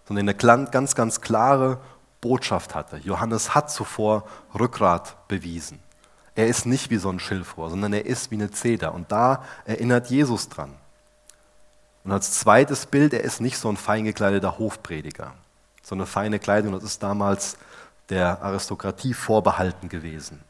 [0.07, 1.79] sondern eine ganz, ganz klare
[2.21, 2.99] Botschaft hatte.
[2.99, 4.25] Johannes hat zuvor
[4.59, 5.81] Rückgrat bewiesen.
[6.35, 8.95] Er ist nicht wie so ein Schilfrohr, sondern er ist wie eine Zeder.
[8.95, 10.75] Und da erinnert Jesus dran.
[12.05, 15.35] Und als zweites Bild, er ist nicht so ein fein gekleideter Hofprediger.
[15.91, 17.57] Eine feine Kleidung, das ist damals
[18.11, 20.41] der Aristokratie vorbehalten gewesen.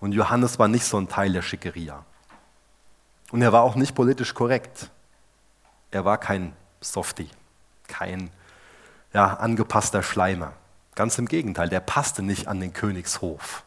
[0.00, 2.04] Und Johannes war nicht so ein Teil der Schickeria.
[3.30, 4.90] Und er war auch nicht politisch korrekt.
[5.90, 7.30] Er war kein Softie,
[7.86, 8.30] kein
[9.12, 10.52] ja, angepasster Schleimer.
[10.94, 13.64] Ganz im Gegenteil, der passte nicht an den Königshof.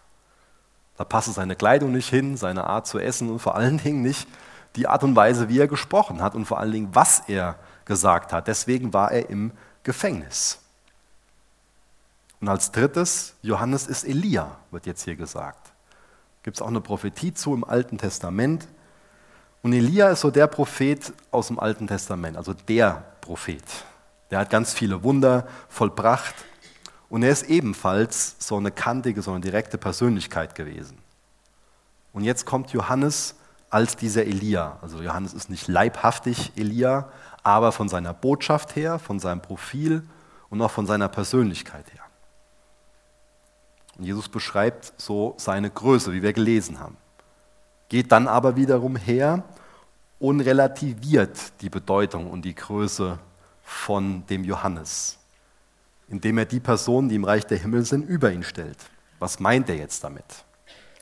[0.98, 4.28] Da passte seine Kleidung nicht hin, seine Art zu essen und vor allen Dingen nicht
[4.76, 8.34] die Art und Weise, wie er gesprochen hat und vor allen Dingen, was er gesagt
[8.34, 8.48] hat.
[8.48, 9.52] Deswegen war er im
[9.84, 10.60] Gefängnis.
[12.40, 15.72] Und als drittes, Johannes ist Elia, wird jetzt hier gesagt.
[16.44, 18.68] Gibt es auch eine Prophetie zu im Alten Testament.
[19.62, 23.64] Und Elia ist so der Prophet aus dem Alten Testament, also der Prophet.
[24.32, 26.34] Der hat ganz viele Wunder vollbracht
[27.10, 30.98] und er ist ebenfalls so eine kantige, so eine direkte Persönlichkeit gewesen.
[32.14, 33.36] Und jetzt kommt Johannes
[33.70, 34.78] als dieser Elia.
[34.82, 37.10] Also Johannes ist nicht leibhaftig Elia,
[37.44, 40.04] aber von seiner Botschaft her, von seinem Profil
[40.50, 42.04] und auch von seiner Persönlichkeit her.
[43.98, 46.98] Und Jesus beschreibt so seine Größe, wie wir gelesen haben.
[47.92, 49.44] Geht dann aber wiederum her
[50.18, 53.20] und relativiert die Bedeutung und die Größe
[53.64, 55.18] von dem Johannes,
[56.08, 58.78] indem er die Personen, die im Reich der Himmel sind, über ihn stellt.
[59.20, 60.24] Was meint er jetzt damit?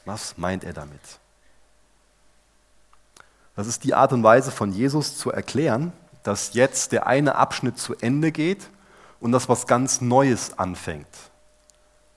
[0.05, 0.99] Was meint er damit?
[3.55, 7.77] Das ist die Art und Weise von Jesus zu erklären, dass jetzt der eine Abschnitt
[7.77, 8.67] zu Ende geht
[9.19, 11.05] und das was ganz Neues anfängt.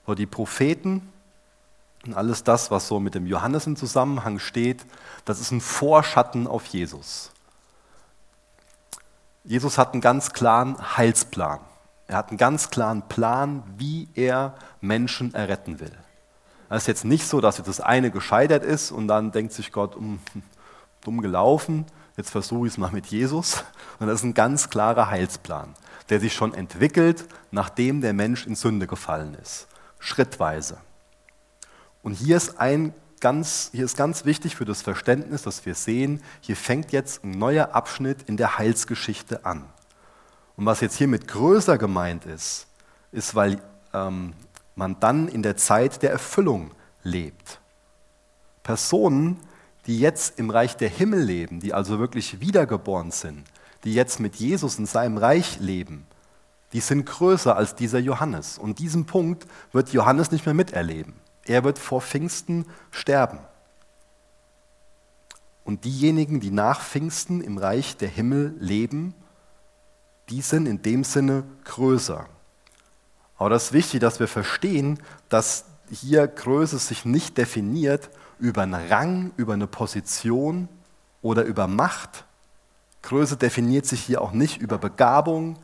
[0.07, 1.12] Wo die Propheten
[2.05, 4.85] und alles das, was so mit dem Johannes im Zusammenhang steht,
[5.25, 7.31] das ist ein Vorschatten auf Jesus.
[9.45, 11.59] Jesus hat einen ganz klaren Heilsplan.
[12.07, 15.91] Er hat einen ganz klaren Plan, wie er Menschen erretten will.
[16.69, 19.95] Es ist jetzt nicht so, dass das eine gescheitert ist und dann denkt sich Gott,
[19.95, 20.19] um,
[21.01, 21.85] dumm gelaufen,
[22.17, 23.63] jetzt versuche ich es mal mit Jesus.
[23.99, 25.73] Und das ist ein ganz klarer Heilsplan,
[26.09, 29.67] der sich schon entwickelt, nachdem der Mensch in Sünde gefallen ist.
[29.99, 30.77] Schrittweise.
[32.03, 36.21] Und hier ist ein ganz, hier ist ganz wichtig für das Verständnis, dass wir sehen,
[36.41, 39.63] hier fängt jetzt ein neuer Abschnitt in der Heilsgeschichte an.
[40.57, 42.67] Und was jetzt hiermit größer gemeint ist,
[43.11, 43.59] ist, weil
[43.93, 44.33] ähm,
[44.75, 46.71] man dann in der Zeit der Erfüllung
[47.03, 47.61] lebt.
[48.61, 49.39] Personen,
[49.87, 53.43] die jetzt im Reich der Himmel leben, die also wirklich wiedergeboren sind,
[53.83, 56.05] die jetzt mit Jesus in seinem Reich leben,
[56.73, 58.57] die sind größer als dieser Johannes.
[58.57, 61.13] Und diesen Punkt wird Johannes nicht mehr miterleben.
[61.45, 63.39] Er wird vor Pfingsten sterben.
[65.65, 69.13] Und diejenigen, die nach Pfingsten im Reich der Himmel leben,
[70.29, 72.25] die sind in dem Sinne größer.
[73.37, 78.73] Aber das ist wichtig, dass wir verstehen, dass hier Größe sich nicht definiert über einen
[78.73, 80.67] Rang, über eine Position
[81.21, 82.25] oder über Macht.
[83.01, 85.57] Größe definiert sich hier auch nicht über Begabung,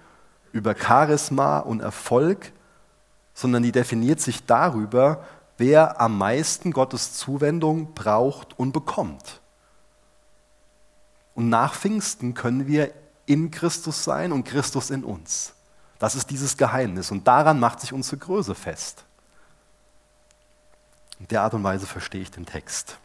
[0.51, 2.51] über Charisma und Erfolg,
[3.33, 5.23] sondern die definiert sich darüber,
[5.59, 9.41] wer am meisten Gottes Zuwendung braucht und bekommt.
[11.35, 12.91] Und nach Pfingsten können wir
[13.25, 15.53] in Christus sein und Christus in uns.
[15.99, 19.03] Das ist dieses Geheimnis und daran macht sich unsere Größe fest.
[21.19, 22.97] In der Art und Weise verstehe ich den Text.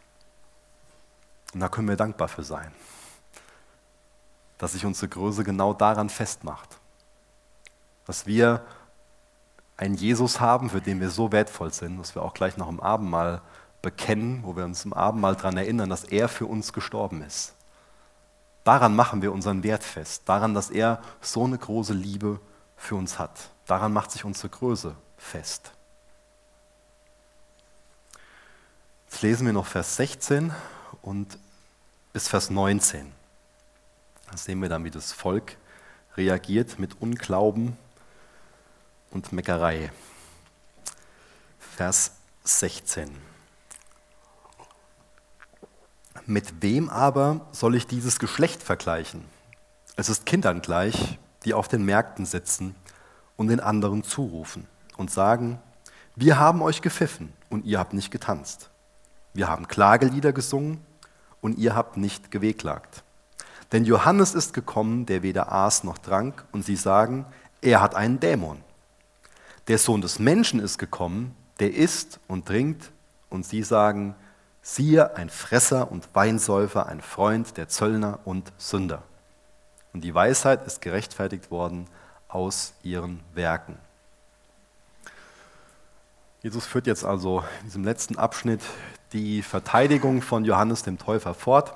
[1.52, 2.72] Und da können wir dankbar für sein,
[4.58, 6.78] dass sich unsere Größe genau daran festmacht.
[8.06, 8.64] Dass wir
[9.76, 12.80] einen Jesus haben, für den wir so wertvoll sind, dass wir auch gleich noch im
[12.80, 13.42] Abendmahl
[13.82, 17.54] bekennen, wo wir uns im Abendmahl daran erinnern, dass er für uns gestorben ist.
[18.62, 22.40] Daran machen wir unseren Wert fest, daran, dass er so eine große Liebe
[22.76, 23.50] für uns hat.
[23.66, 25.72] Daran macht sich unsere Größe fest.
[29.06, 30.52] Jetzt lesen wir noch Vers 16
[31.02, 31.38] und
[32.12, 33.12] bis Vers 19.
[34.30, 35.56] Da sehen wir dann, wie das Volk
[36.16, 37.76] reagiert mit Unglauben
[39.14, 39.90] und Meckerei.
[41.58, 43.10] Vers 16.
[46.26, 49.24] Mit wem aber soll ich dieses Geschlecht vergleichen?
[49.96, 52.74] Es ist Kindern gleich, die auf den Märkten sitzen
[53.36, 55.60] und den anderen zurufen und sagen,
[56.16, 58.70] wir haben euch gepfiffen und ihr habt nicht getanzt.
[59.32, 60.80] Wir haben Klagelieder gesungen
[61.40, 63.04] und ihr habt nicht gewehklagt.
[63.72, 67.26] Denn Johannes ist gekommen, der weder aß noch trank, und sie sagen,
[67.60, 68.62] er hat einen Dämon.
[69.68, 72.90] Der Sohn des Menschen ist gekommen, der isst und trinkt,
[73.30, 74.14] und sie sagen,
[74.62, 79.02] siehe, ein Fresser und Weinsäufer, ein Freund der Zöllner und Sünder.
[79.92, 81.86] Und die Weisheit ist gerechtfertigt worden
[82.28, 83.76] aus ihren Werken.
[86.42, 88.60] Jesus führt jetzt also in diesem letzten Abschnitt
[89.12, 91.74] die Verteidigung von Johannes dem Täufer fort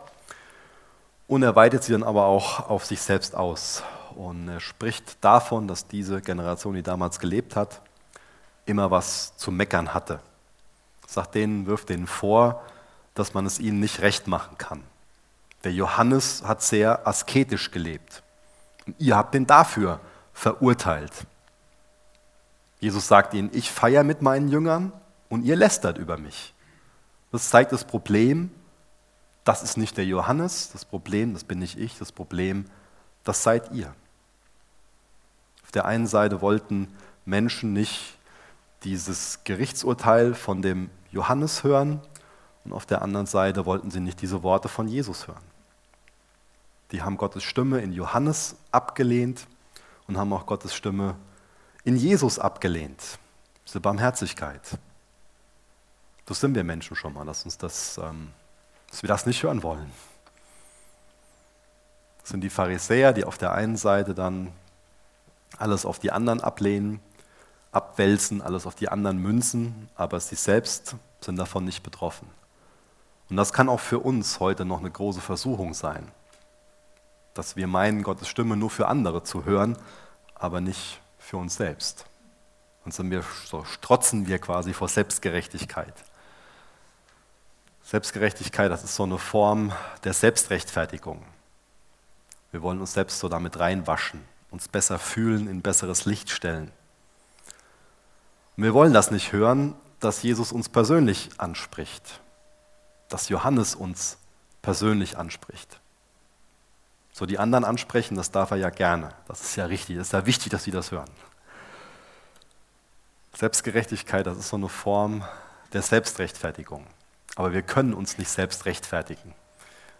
[1.26, 3.82] und er weitet sie dann aber auch auf sich selbst aus.
[4.18, 7.80] Und er spricht davon, dass diese Generation, die damals gelebt hat,
[8.66, 10.18] immer was zu meckern hatte.
[11.06, 12.64] Sagt denen, wirft denen vor,
[13.14, 14.82] dass man es ihnen nicht recht machen kann.
[15.62, 18.24] Der Johannes hat sehr asketisch gelebt.
[18.88, 20.00] Und ihr habt ihn dafür
[20.32, 21.12] verurteilt.
[22.80, 24.90] Jesus sagt ihnen, ich feiere mit meinen Jüngern
[25.28, 26.54] und ihr lästert über mich.
[27.30, 28.50] Das zeigt das Problem,
[29.44, 32.64] das ist nicht der Johannes, das Problem, das bin nicht ich, das Problem,
[33.22, 33.94] das seid ihr.
[35.68, 36.88] Auf der einen Seite wollten
[37.26, 38.16] Menschen nicht
[38.84, 42.00] dieses Gerichtsurteil von dem Johannes hören
[42.64, 45.44] und auf der anderen Seite wollten sie nicht diese Worte von Jesus hören.
[46.90, 49.46] Die haben Gottes Stimme in Johannes abgelehnt
[50.06, 51.16] und haben auch Gottes Stimme
[51.84, 53.18] in Jesus abgelehnt.
[53.66, 54.78] Diese Barmherzigkeit.
[56.24, 58.28] Das sind wir Menschen schon mal, dass, uns das, ähm,
[58.88, 59.92] dass wir das nicht hören wollen.
[62.22, 64.50] Das sind die Pharisäer, die auf der einen Seite dann
[65.58, 67.00] alles auf die anderen ablehnen,
[67.72, 72.28] abwälzen, alles auf die anderen münzen, aber sie selbst sind davon nicht betroffen.
[73.28, 76.10] Und das kann auch für uns heute noch eine große Versuchung sein,
[77.34, 79.76] dass wir meinen, Gottes Stimme nur für andere zu hören,
[80.34, 82.06] aber nicht für uns selbst.
[82.84, 85.92] Und sind wir, so strotzen wir quasi vor Selbstgerechtigkeit.
[87.82, 89.72] Selbstgerechtigkeit, das ist so eine Form
[90.04, 91.22] der Selbstrechtfertigung.
[92.50, 96.70] Wir wollen uns selbst so damit reinwaschen, uns besser fühlen, in besseres Licht stellen.
[98.56, 102.20] Und wir wollen das nicht hören, dass Jesus uns persönlich anspricht,
[103.08, 104.18] dass Johannes uns
[104.62, 105.80] persönlich anspricht.
[107.12, 109.12] So die anderen ansprechen, das darf er ja gerne.
[109.26, 111.10] Das ist ja richtig, das ist ja wichtig, dass sie das hören.
[113.34, 115.24] Selbstgerechtigkeit, das ist so eine Form
[115.72, 116.86] der Selbstrechtfertigung.
[117.36, 119.34] Aber wir können uns nicht selbst rechtfertigen.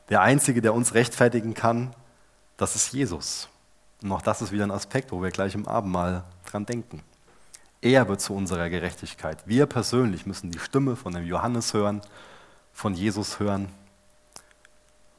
[0.08, 1.94] Der Einzige, der uns rechtfertigen kann,
[2.56, 3.48] das ist Jesus.
[4.02, 7.02] Und auch das ist wieder ein Aspekt, wo wir gleich im Abendmahl dran denken.
[7.80, 9.46] Er wird zu unserer Gerechtigkeit.
[9.46, 12.00] Wir persönlich müssen die Stimme von dem Johannes hören,
[12.72, 13.68] von Jesus hören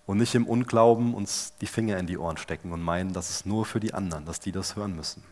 [0.06, 3.46] und nicht im Unglauben uns die Finger in die Ohren stecken und meinen, das ist
[3.46, 5.24] nur für die anderen, dass die das hören müssen.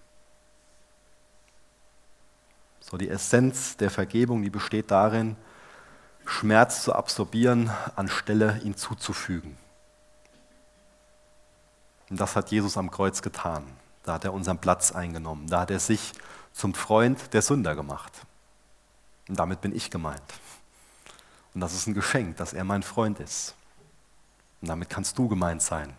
[2.79, 5.35] So die Essenz der Vergebung, die besteht darin,
[6.25, 9.57] Schmerz zu absorbieren, anstelle ihn zuzufügen.
[12.09, 13.63] Und das hat Jesus am Kreuz getan.
[14.03, 15.47] Da hat er unseren Platz eingenommen.
[15.47, 16.13] Da hat er sich
[16.53, 18.13] zum Freund der Sünder gemacht.
[19.27, 20.21] Und damit bin ich gemeint.
[21.53, 23.55] Und das ist ein Geschenk, dass er mein Freund ist.
[24.61, 25.93] Und damit kannst du gemeint sein.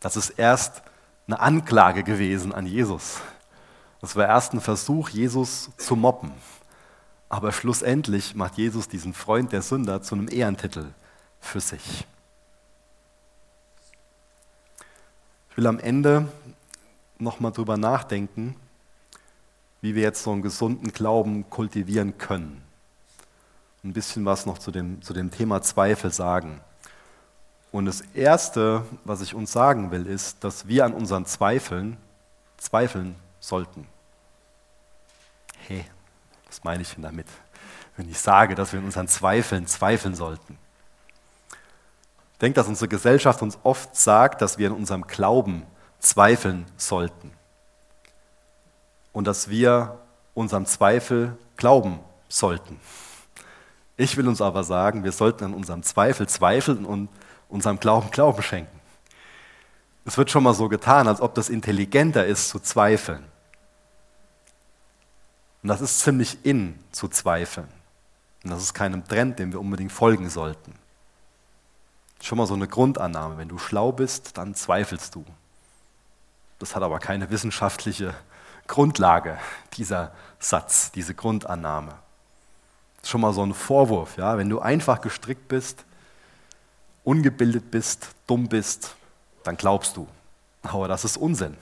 [0.00, 0.82] Das ist erst
[1.26, 3.20] eine Anklage gewesen an Jesus.
[4.00, 6.32] Das war erst ein Versuch, Jesus zu mobben.
[7.28, 10.92] Aber schlussendlich macht Jesus diesen Freund der Sünder zu einem Ehrentitel
[11.40, 12.06] für sich.
[15.54, 16.26] Ich will am Ende
[17.20, 18.56] nochmal drüber nachdenken,
[19.82, 22.60] wie wir jetzt so einen gesunden Glauben kultivieren können.
[23.84, 26.60] Ein bisschen was noch zu dem, zu dem Thema Zweifel sagen.
[27.70, 31.98] Und das Erste, was ich uns sagen will, ist, dass wir an unseren Zweifeln
[32.56, 33.86] zweifeln sollten.
[35.68, 35.84] Hey,
[36.48, 37.28] was meine ich denn damit,
[37.96, 40.58] wenn ich sage, dass wir in unseren Zweifeln zweifeln sollten?
[42.34, 45.62] Ich denke, dass unsere Gesellschaft uns oft sagt, dass wir in unserem Glauben
[46.00, 47.30] zweifeln sollten.
[49.12, 50.00] Und dass wir
[50.34, 52.80] unserem Zweifel glauben sollten.
[53.96, 57.08] Ich will uns aber sagen, wir sollten an unserem Zweifel zweifeln und
[57.48, 58.80] unserem Glauben Glauben schenken.
[60.04, 63.24] Es wird schon mal so getan, als ob das intelligenter ist zu zweifeln.
[65.62, 67.68] Und das ist ziemlich in zu zweifeln.
[68.42, 70.74] Und das ist keinem Trend, dem wir unbedingt folgen sollten.
[72.24, 73.36] Schon mal so eine Grundannahme.
[73.36, 75.26] Wenn du schlau bist, dann zweifelst du.
[76.58, 78.14] Das hat aber keine wissenschaftliche
[78.66, 79.36] Grundlage,
[79.74, 81.90] dieser Satz, diese Grundannahme.
[82.96, 84.16] Das ist schon mal so ein Vorwurf.
[84.16, 84.38] Ja?
[84.38, 85.84] Wenn du einfach gestrickt bist,
[87.04, 88.96] ungebildet bist, dumm bist,
[89.42, 90.08] dann glaubst du.
[90.62, 91.58] Aber das ist Unsinn.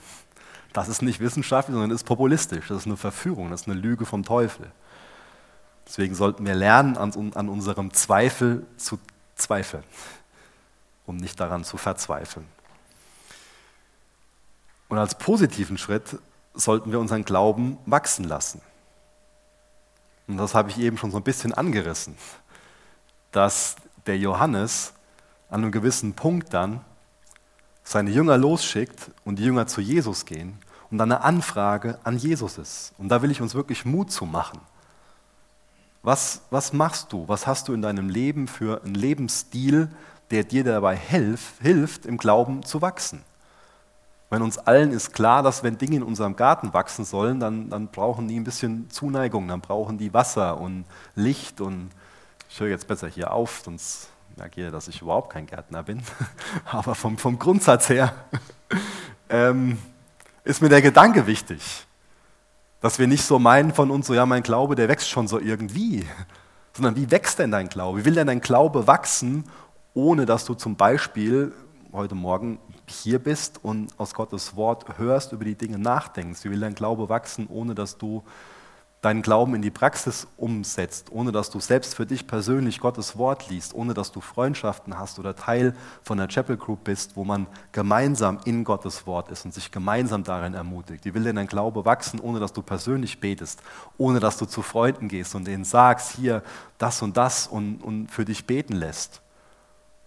[0.71, 2.69] Das ist nicht wissenschaftlich, sondern ist populistisch.
[2.69, 4.71] Das ist eine Verführung, das ist eine Lüge vom Teufel.
[5.85, 8.97] Deswegen sollten wir lernen, an, an unserem Zweifel zu
[9.35, 9.83] zweifeln
[11.05, 12.47] um nicht daran zu verzweifeln.
[14.89, 16.19] Und als positiven Schritt
[16.53, 18.61] sollten wir unseren Glauben wachsen lassen.
[20.27, 22.15] Und das habe ich eben schon so ein bisschen angerissen,
[23.31, 23.75] dass
[24.05, 24.93] der Johannes
[25.49, 26.81] an einem gewissen Punkt dann
[27.83, 30.57] seine Jünger losschickt und die Jünger zu Jesus gehen
[30.89, 32.93] und dann eine Anfrage an Jesus ist.
[32.97, 34.59] Und da will ich uns wirklich Mut zu machen.
[36.01, 37.27] Was, was machst du?
[37.27, 39.89] Was hast du in deinem Leben für einen Lebensstil,
[40.31, 43.23] der dir dabei hilft, hilft, im Glauben zu wachsen.
[44.29, 47.89] Wenn uns allen ist klar, dass wenn Dinge in unserem Garten wachsen sollen, dann, dann
[47.89, 51.91] brauchen die ein bisschen Zuneigung, dann brauchen die Wasser und Licht und
[52.49, 56.01] ich höre jetzt besser hier auf, sonst merkt ihr, dass ich überhaupt kein Gärtner bin.
[56.65, 58.13] Aber vom, vom Grundsatz her
[59.29, 59.77] ähm,
[60.43, 61.85] ist mir der Gedanke wichtig,
[62.81, 65.39] dass wir nicht so meinen von uns, so ja, mein Glaube, der wächst schon so
[65.39, 66.07] irgendwie,
[66.73, 67.99] sondern wie wächst denn dein Glaube?
[67.99, 69.45] Wie will denn dein Glaube wachsen,
[69.93, 71.53] ohne dass du zum Beispiel
[71.91, 76.43] heute Morgen hier bist und aus Gottes Wort hörst, über die Dinge nachdenkst.
[76.43, 78.23] Wie will dein Glaube wachsen, ohne dass du
[79.03, 83.49] deinen Glauben in die Praxis umsetzt, ohne dass du selbst für dich persönlich Gottes Wort
[83.49, 87.47] liest, ohne dass du Freundschaften hast oder Teil von der Chapel Group bist, wo man
[87.73, 91.03] gemeinsam in Gottes Wort ist und sich gemeinsam darin ermutigt.
[91.03, 93.61] Wie will denn dein Glaube wachsen, ohne dass du persönlich betest,
[93.97, 96.41] ohne dass du zu Freunden gehst und denen sagst, hier
[96.77, 99.22] das und das und, und für dich beten lässt?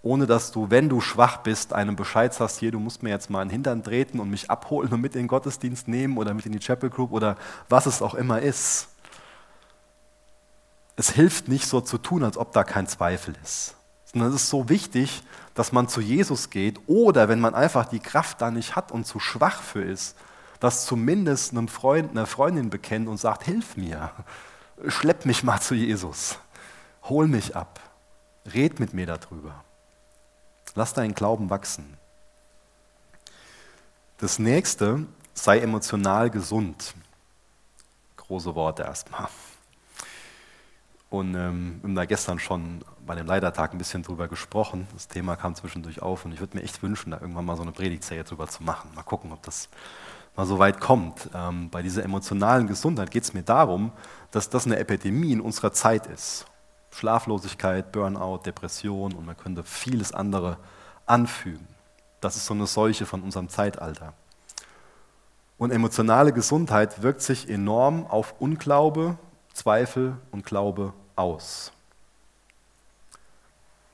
[0.06, 3.28] Ohne dass du, wenn du schwach bist, einem Bescheid sagst, hier, du musst mir jetzt
[3.28, 6.46] mal einen Hintern treten und mich abholen und mit in den Gottesdienst nehmen oder mit
[6.46, 7.36] in die Chapel Group oder
[7.68, 8.88] was es auch immer ist.
[10.94, 14.48] es hilft nicht so zu tun, als ob da kein Zweifel ist, sondern es ist
[14.48, 18.76] so wichtig, dass man zu Jesus geht oder wenn man einfach die Kraft da nicht
[18.76, 20.16] hat und zu schwach für ist,
[20.60, 24.12] dass zumindest einem Freund, einer Freundin bekennt und sagt, hilf mir,
[24.86, 26.38] schlepp mich mal zu Jesus,
[27.02, 27.80] hol mich ab,
[28.54, 29.65] red mit mir darüber.
[30.74, 31.96] Lass deinen Glauben wachsen.
[34.18, 36.94] Das nächste, sei emotional gesund.
[38.16, 39.28] Große Worte erstmal.
[41.10, 44.88] Und ähm, wir haben da gestern schon bei dem Leitertag ein bisschen drüber gesprochen.
[44.92, 47.62] Das Thema kam zwischendurch auf und ich würde mir echt wünschen, da irgendwann mal so
[47.62, 48.90] eine Predigtserie drüber zu machen.
[48.94, 49.68] Mal gucken, ob das
[50.34, 51.30] mal so weit kommt.
[51.34, 53.92] Ähm, bei dieser emotionalen Gesundheit geht es mir darum,
[54.32, 56.46] dass das eine Epidemie in unserer Zeit ist.
[56.96, 60.56] Schlaflosigkeit, Burnout, Depression und man könnte vieles andere
[61.04, 61.66] anfügen.
[62.20, 64.14] Das ist so eine Seuche von unserem Zeitalter.
[65.58, 69.16] Und emotionale Gesundheit wirkt sich enorm auf Unglaube,
[69.52, 71.72] Zweifel und Glaube aus.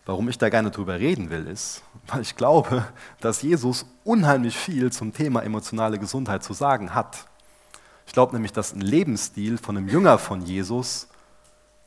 [0.05, 2.85] Warum ich da gerne drüber reden will, ist, weil ich glaube,
[3.21, 7.27] dass Jesus unheimlich viel zum Thema emotionale Gesundheit zu sagen hat.
[8.07, 11.07] Ich glaube nämlich, dass ein Lebensstil von einem Jünger von Jesus,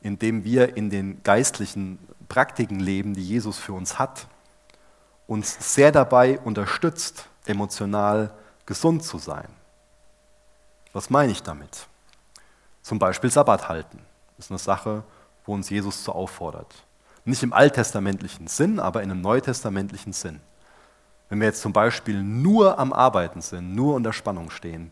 [0.05, 1.97] in dem wir in den geistlichen
[2.29, 4.27] Praktiken leben, die Jesus für uns hat,
[5.25, 8.31] uns sehr dabei unterstützt, emotional
[8.67, 9.47] gesund zu sein.
[10.93, 11.87] Was meine ich damit?
[12.83, 13.99] Zum Beispiel Sabbat halten.
[14.37, 15.03] Das ist eine Sache,
[15.43, 16.83] wo uns Jesus zu auffordert.
[17.23, 20.39] Nicht im alttestamentlichen Sinn, aber in einem neutestamentlichen Sinn.
[21.29, 24.91] Wenn wir jetzt zum Beispiel nur am Arbeiten sind, nur unter Spannung stehen,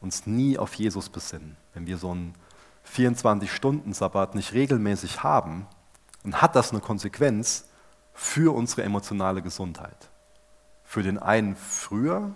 [0.00, 2.34] uns nie auf Jesus besinnen, wenn wir so einen
[2.92, 5.66] 24-Stunden-Sabbat nicht regelmäßig haben,
[6.22, 7.64] dann hat das eine Konsequenz
[8.14, 10.08] für unsere emotionale Gesundheit.
[10.84, 12.30] Für den einen früher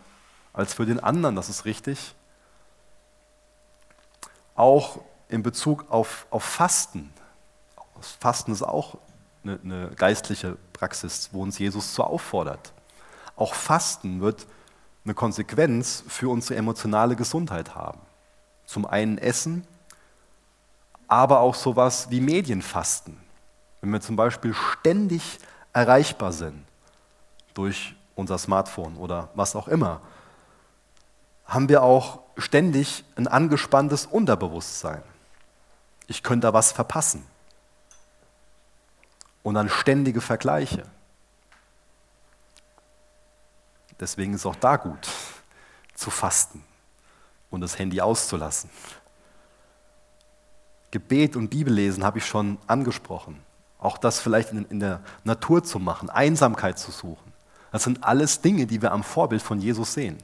[0.53, 2.15] als für den anderen, das ist richtig.
[4.55, 7.13] Auch in Bezug auf, auf Fasten.
[8.19, 8.99] Fasten ist auch
[9.45, 12.73] eine, eine geistliche Praxis, wo uns Jesus so auffordert.
[13.37, 14.47] Auch Fasten wird
[15.05, 18.01] eine Konsequenz für unsere emotionale Gesundheit haben.
[18.67, 19.67] Zum einen Essen,
[21.11, 23.19] aber auch sowas wie Medienfasten.
[23.81, 25.39] Wenn wir zum Beispiel ständig
[25.73, 26.65] erreichbar sind
[27.55, 30.01] durch unser Smartphone oder was auch immer,
[31.47, 35.03] haben wir auch ständig ein angespanntes Unterbewusstsein.
[36.07, 37.27] Ich könnte da was verpassen.
[39.43, 40.85] Und dann ständige Vergleiche.
[43.99, 45.09] Deswegen ist auch da gut
[45.95, 46.65] zu fasten
[47.51, 48.71] und das Handy auszulassen.
[50.91, 53.41] Gebet und Bibellesen habe ich schon angesprochen.
[53.78, 57.32] Auch das vielleicht in, in der Natur zu machen, Einsamkeit zu suchen.
[57.72, 60.18] Das sind alles Dinge, die wir am Vorbild von Jesus sehen.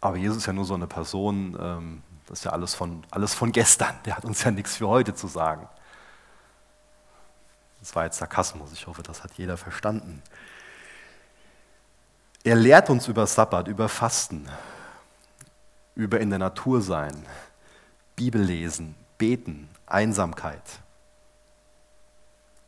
[0.00, 3.34] Aber Jesus ist ja nur so eine Person, ähm, das ist ja alles von, alles
[3.34, 3.94] von gestern.
[4.04, 5.68] Der hat uns ja nichts für heute zu sagen.
[7.80, 10.22] Das war jetzt Sarkasmus, ich hoffe, das hat jeder verstanden.
[12.44, 14.48] Er lehrt uns über Sabbat, über Fasten,
[15.94, 17.24] über in der Natur sein,
[18.16, 20.80] Bibel lesen, beten, Einsamkeit.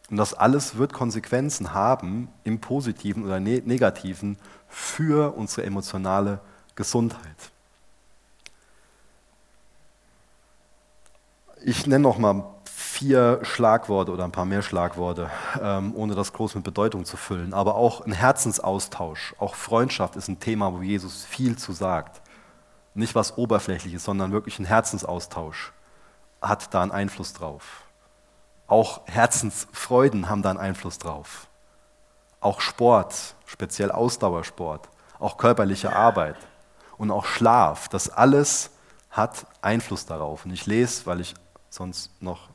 [0.09, 4.39] Und das alles wird Konsequenzen haben, im positiven oder ne-, negativen,
[4.69, 6.39] für unsere emotionale
[6.77, 7.51] Gesundheit.
[11.65, 15.31] Ich nenne noch mal vier Schlagworte oder ein paar mehr Schlagworte,
[15.61, 17.53] ähm, ohne das groß mit Bedeutung zu füllen.
[17.53, 22.23] Aber auch ein Herzensaustausch, auch Freundschaft ist ein Thema, wo Jesus viel zu sagt.
[22.95, 25.73] Nicht was Oberflächliches, sondern wirklich ein Herzensaustausch
[26.45, 27.82] hat da einen Einfluss drauf.
[28.66, 31.49] Auch Herzensfreuden haben da einen Einfluss drauf.
[32.40, 34.88] Auch Sport, speziell Ausdauersport,
[35.18, 36.36] auch körperliche Arbeit
[36.97, 38.70] und auch Schlaf, das alles
[39.11, 40.45] hat Einfluss darauf.
[40.45, 41.34] Und ich lese, weil ich
[41.70, 42.49] sonst noch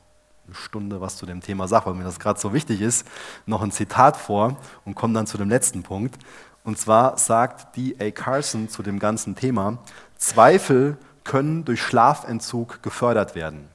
[0.46, 3.06] eine Stunde was zu dem Thema sage, weil mir das gerade so wichtig ist,
[3.46, 6.18] noch ein Zitat vor und komme dann zu dem letzten Punkt.
[6.64, 8.10] Und zwar sagt D.A.
[8.10, 9.78] Carson zu dem ganzen Thema,
[10.16, 13.68] Zweifel können durch Schlafentzug gefördert werden.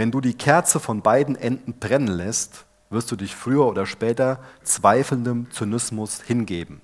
[0.00, 4.40] Wenn du die Kerze von beiden Enden brennen lässt, wirst du dich früher oder später
[4.62, 6.80] zweifelndem Zynismus hingeben.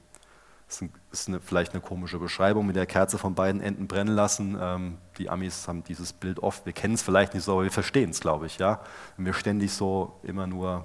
[0.68, 4.58] Das ist eine, vielleicht eine komische Beschreibung, mit der Kerze von beiden Enden brennen lassen.
[4.60, 7.70] Ähm, die Amis haben dieses Bild oft, wir kennen es vielleicht nicht so, aber wir
[7.70, 8.58] verstehen es, glaube ich.
[8.58, 8.82] Ja?
[9.16, 10.84] Wenn wir ständig so immer nur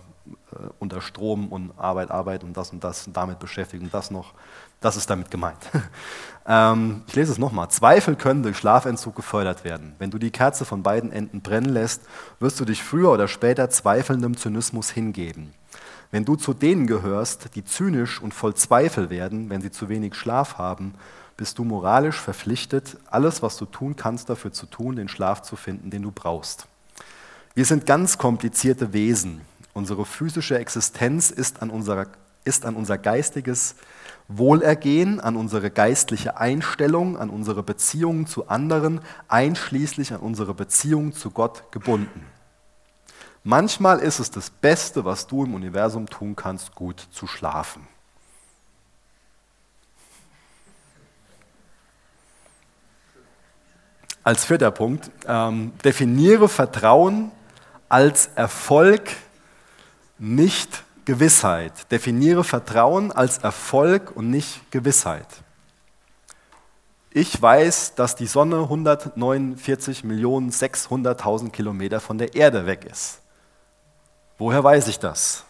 [0.53, 4.09] äh, unter Strom und Arbeit, Arbeit und das und das und damit beschäftigen und das
[4.09, 4.33] noch,
[4.81, 5.59] das ist damit gemeint.
[6.45, 7.69] ähm, ich lese es nochmal.
[7.69, 9.95] Zweifel können durch Schlafentzug gefördert werden.
[9.99, 12.01] Wenn du die Kerze von beiden Enden brennen lässt,
[12.39, 15.53] wirst du dich früher oder später zweifelndem Zynismus hingeben.
[16.09, 20.15] Wenn du zu denen gehörst, die zynisch und voll Zweifel werden, wenn sie zu wenig
[20.15, 20.95] Schlaf haben,
[21.37, 25.55] bist du moralisch verpflichtet, alles, was du tun kannst, dafür zu tun, den Schlaf zu
[25.55, 26.67] finden, den du brauchst.
[27.53, 29.41] Wir sind ganz komplizierte Wesen.
[29.73, 32.07] Unsere physische Existenz ist an, unserer,
[32.43, 33.75] ist an unser geistiges
[34.37, 41.31] Wohlergehen, an unsere geistliche Einstellung, an unsere Beziehungen zu anderen, einschließlich an unsere Beziehung zu
[41.31, 42.25] Gott gebunden.
[43.43, 47.87] Manchmal ist es das Beste, was du im Universum tun kannst, gut zu schlafen.
[54.23, 57.31] Als vierter Punkt, ähm, definiere Vertrauen
[57.89, 59.09] als Erfolg,
[60.19, 61.91] nicht Gewissheit.
[61.91, 65.27] Definiere Vertrauen als Erfolg und nicht Gewissheit.
[67.09, 73.19] Ich weiß, dass die Sonne 149.600.000 Kilometer von der Erde weg ist.
[74.37, 75.43] Woher weiß ich das?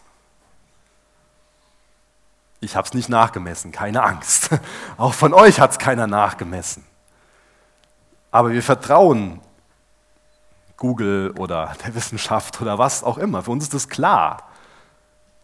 [2.60, 4.50] Ich habe es nicht nachgemessen, keine Angst.
[4.96, 6.84] Auch von euch hat es keiner nachgemessen.
[8.30, 9.40] Aber wir vertrauen
[10.76, 13.42] Google oder der Wissenschaft oder was auch immer.
[13.42, 14.51] Für uns ist das klar.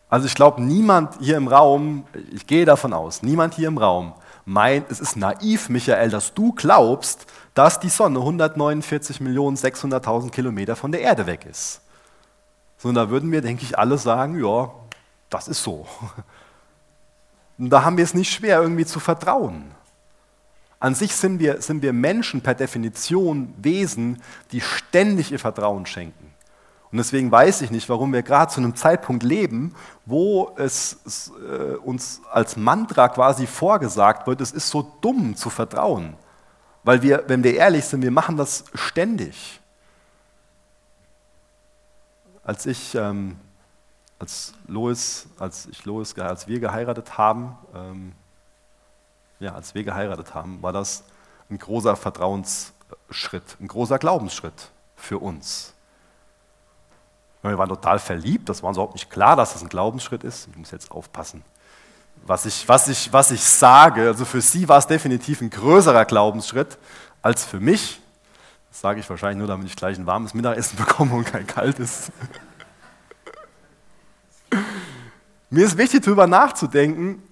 [0.09, 4.15] Also ich glaube, niemand hier im Raum, ich gehe davon aus, niemand hier im Raum
[4.49, 11.03] meint, es ist naiv, Michael, dass du glaubst, dass die Sonne 149.600.000 Kilometer von der
[11.03, 11.83] Erde weg ist.
[12.79, 14.71] Sondern da würden wir, denke ich, alle sagen, ja,
[15.29, 15.87] das ist so.
[17.59, 19.65] Und da haben wir es nicht schwer, irgendwie zu vertrauen.
[20.81, 26.28] An sich sind wir, sind wir Menschen per Definition Wesen, die ständig ihr Vertrauen schenken.
[26.91, 29.75] Und deswegen weiß ich nicht, warum wir gerade zu einem Zeitpunkt leben,
[30.07, 35.51] wo es, es äh, uns als Mantra quasi vorgesagt wird, es ist so dumm zu
[35.51, 36.15] vertrauen.
[36.85, 39.61] Weil wir, wenn wir ehrlich sind, wir machen das ständig.
[42.43, 43.37] Als ich, ähm,
[44.19, 48.13] als Lois, als ich Lois, als wir geheiratet haben, ähm,
[49.41, 51.05] ja, als wir geheiratet haben, war das
[51.51, 55.75] ein großer Vertrauensschritt, ein großer Glaubensschritt für uns.
[57.43, 60.49] Wir waren total verliebt, das war uns überhaupt nicht klar, dass das ein Glaubensschritt ist.
[60.51, 61.45] Ich muss jetzt aufpassen,
[62.27, 64.09] was ich, was ich, was ich sage.
[64.09, 66.79] Also für sie war es definitiv ein größerer Glaubensschritt
[67.23, 68.01] als für mich.
[68.71, 72.11] Das sage ich wahrscheinlich nur, damit ich gleich ein warmes Mittagessen bekomme und kein kaltes.
[75.51, 77.23] Mir ist wichtig, darüber nachzudenken,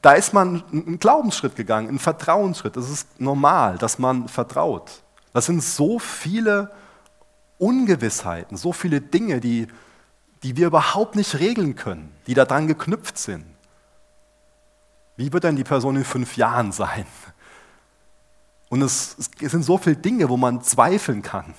[0.00, 2.76] da ist man einen Glaubensschritt gegangen, einen Vertrauensschritt.
[2.76, 5.02] Das ist normal, dass man vertraut.
[5.32, 6.70] Das sind so viele
[7.58, 9.68] Ungewissheiten, so viele Dinge, die,
[10.42, 13.44] die wir überhaupt nicht regeln können, die daran geknüpft sind.
[15.16, 17.06] Wie wird denn die Person in fünf Jahren sein?
[18.68, 21.54] Und es, es sind so viele Dinge, wo man zweifeln kann.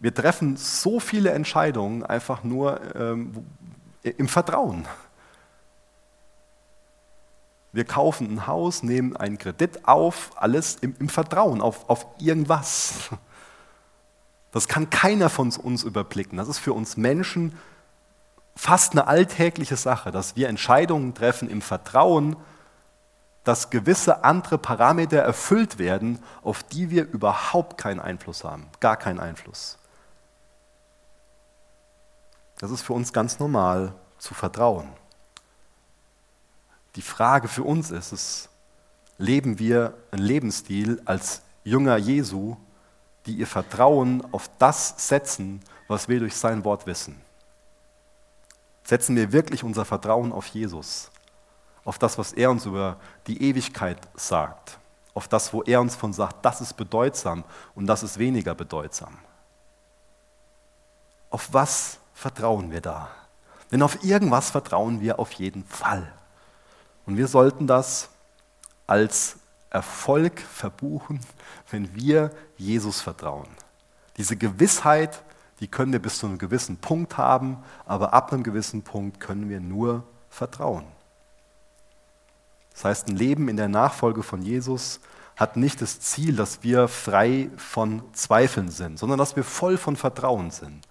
[0.00, 3.44] Wir treffen so viele Entscheidungen einfach nur ähm,
[4.02, 4.86] im Vertrauen.
[7.72, 13.10] Wir kaufen ein Haus, nehmen einen Kredit auf, alles im, im Vertrauen auf, auf irgendwas.
[14.50, 16.38] Das kann keiner von uns überblicken.
[16.38, 17.56] Das ist für uns Menschen
[18.56, 22.36] fast eine alltägliche Sache, dass wir Entscheidungen treffen im Vertrauen,
[23.44, 29.20] dass gewisse andere Parameter erfüllt werden, auf die wir überhaupt keinen Einfluss haben, gar keinen
[29.20, 29.78] Einfluss.
[32.58, 34.88] Das ist für uns ganz normal zu vertrauen.
[36.96, 38.48] Die Frage für uns ist es,
[39.18, 42.56] leben wir einen Lebensstil als Jünger Jesu,
[43.26, 47.20] die ihr Vertrauen auf das setzen, was wir durch sein Wort wissen?
[48.84, 51.10] Setzen wir wirklich unser Vertrauen auf Jesus,
[51.84, 54.78] auf das, was er uns über die Ewigkeit sagt,
[55.14, 59.18] auf das, wo er uns von sagt, das ist bedeutsam und das ist weniger bedeutsam?
[61.30, 63.10] Auf was vertrauen wir da?
[63.70, 66.10] Denn auf irgendwas vertrauen wir auf jeden Fall.
[67.08, 68.10] Und wir sollten das
[68.86, 69.36] als
[69.70, 71.20] Erfolg verbuchen,
[71.70, 73.48] wenn wir Jesus vertrauen.
[74.18, 75.22] Diese Gewissheit,
[75.60, 79.48] die können wir bis zu einem gewissen Punkt haben, aber ab einem gewissen Punkt können
[79.48, 80.84] wir nur vertrauen.
[82.74, 85.00] Das heißt, ein Leben in der Nachfolge von Jesus
[85.34, 89.96] hat nicht das Ziel, dass wir frei von Zweifeln sind, sondern dass wir voll von
[89.96, 90.86] Vertrauen sind.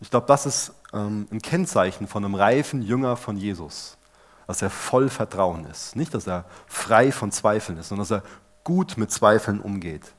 [0.00, 3.98] Ich glaube, das ist ähm, ein Kennzeichen von einem reifen Jünger von Jesus,
[4.46, 5.96] dass er voll Vertrauen ist.
[5.96, 8.28] Nicht, dass er frei von Zweifeln ist, sondern dass er
[8.62, 10.12] gut mit Zweifeln umgeht.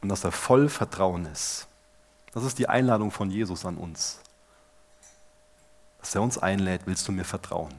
[0.00, 1.66] Und dass er voll Vertrauen ist.
[2.32, 4.20] Das ist die Einladung von Jesus an uns.
[6.00, 7.74] Dass er uns einlädt, willst du mir vertrauen.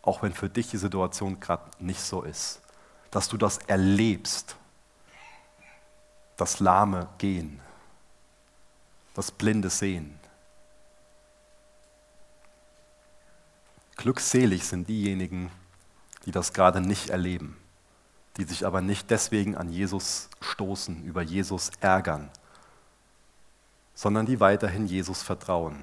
[0.00, 2.62] Auch wenn für dich die Situation gerade nicht so ist.
[3.10, 4.56] Dass du das erlebst.
[6.36, 7.60] Das lahme Gehen
[9.18, 10.17] das blinde Sehen.
[13.98, 15.50] Glückselig sind diejenigen,
[16.24, 17.56] die das gerade nicht erleben,
[18.36, 22.30] die sich aber nicht deswegen an Jesus stoßen, über Jesus ärgern,
[23.96, 25.82] sondern die weiterhin Jesus vertrauen,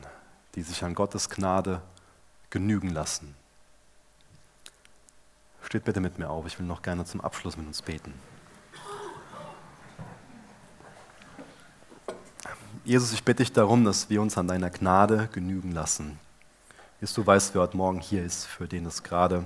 [0.55, 1.81] die sich an Gottes Gnade
[2.49, 3.35] genügen lassen.
[5.61, 8.13] Steht bitte mit mir auf, ich will noch gerne zum Abschluss mit uns beten.
[12.85, 16.17] Jesus, ich bitte dich darum, dass wir uns an deiner Gnade genügen lassen.
[17.01, 19.45] Jesus, du weißt, wer heute Morgen hier ist, für den es gerade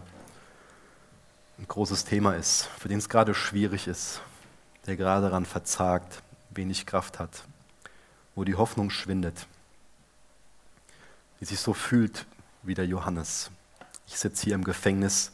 [1.58, 4.22] ein großes Thema ist, für den es gerade schwierig ist,
[4.86, 6.22] der gerade daran verzagt,
[6.52, 7.44] wenig Kraft hat,
[8.36, 9.48] wo die Hoffnung schwindet,
[11.40, 12.28] die sich so fühlt
[12.62, 13.50] wie der Johannes.
[14.06, 15.32] Ich sitze hier im Gefängnis,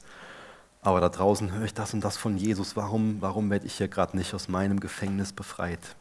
[0.82, 2.78] aber da draußen höre ich das und das von Jesus.
[2.78, 5.95] Warum, warum werde ich hier gerade nicht aus meinem Gefängnis befreit?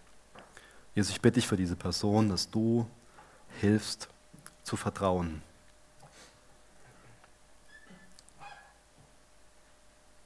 [0.95, 2.87] Jesus, ich bitte dich für diese Person, dass du
[3.61, 4.09] hilfst
[4.63, 5.43] zu vertrauen,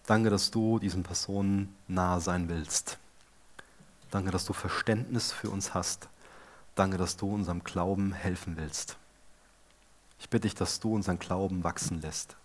[0.08, 2.96] Danke, dass du diesen Personen nahe sein willst.
[4.10, 6.08] Danke, dass du Verständnis für uns hast.
[6.74, 8.96] Danke, dass du unserem Glauben helfen willst.
[10.18, 12.36] Ich bitte dich, dass du unseren Glauben wachsen lässt.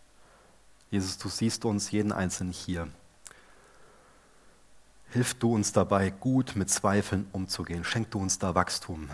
[0.92, 2.90] Jesus, du siehst uns jeden Einzelnen hier.
[5.12, 7.86] Hilf du uns dabei, gut mit Zweifeln umzugehen.
[7.86, 9.10] Schenk du uns da Wachstum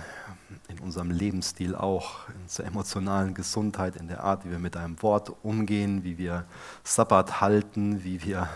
[0.68, 5.02] in unserem Lebensstil auch, in unserer emotionalen Gesundheit, in der Art, wie wir mit einem
[5.02, 6.46] Wort umgehen, wie wir
[6.84, 8.50] Sabbat halten, wie wir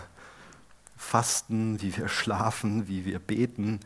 [0.96, 3.80] fasten, wie wir schlafen, wie wir beten.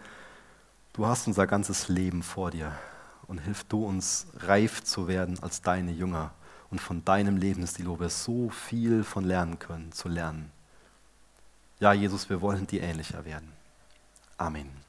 [0.92, 2.72] Du hast unser ganzes Leben vor dir
[3.26, 6.32] und hilf du uns, reif zu werden als deine Jünger
[6.70, 10.50] und von deinem Lebensstil, wo wir so viel von lernen können, zu lernen.
[11.80, 13.52] Ja, Jesus, wir wollen dir ähnlicher werden.
[14.36, 14.87] Amen.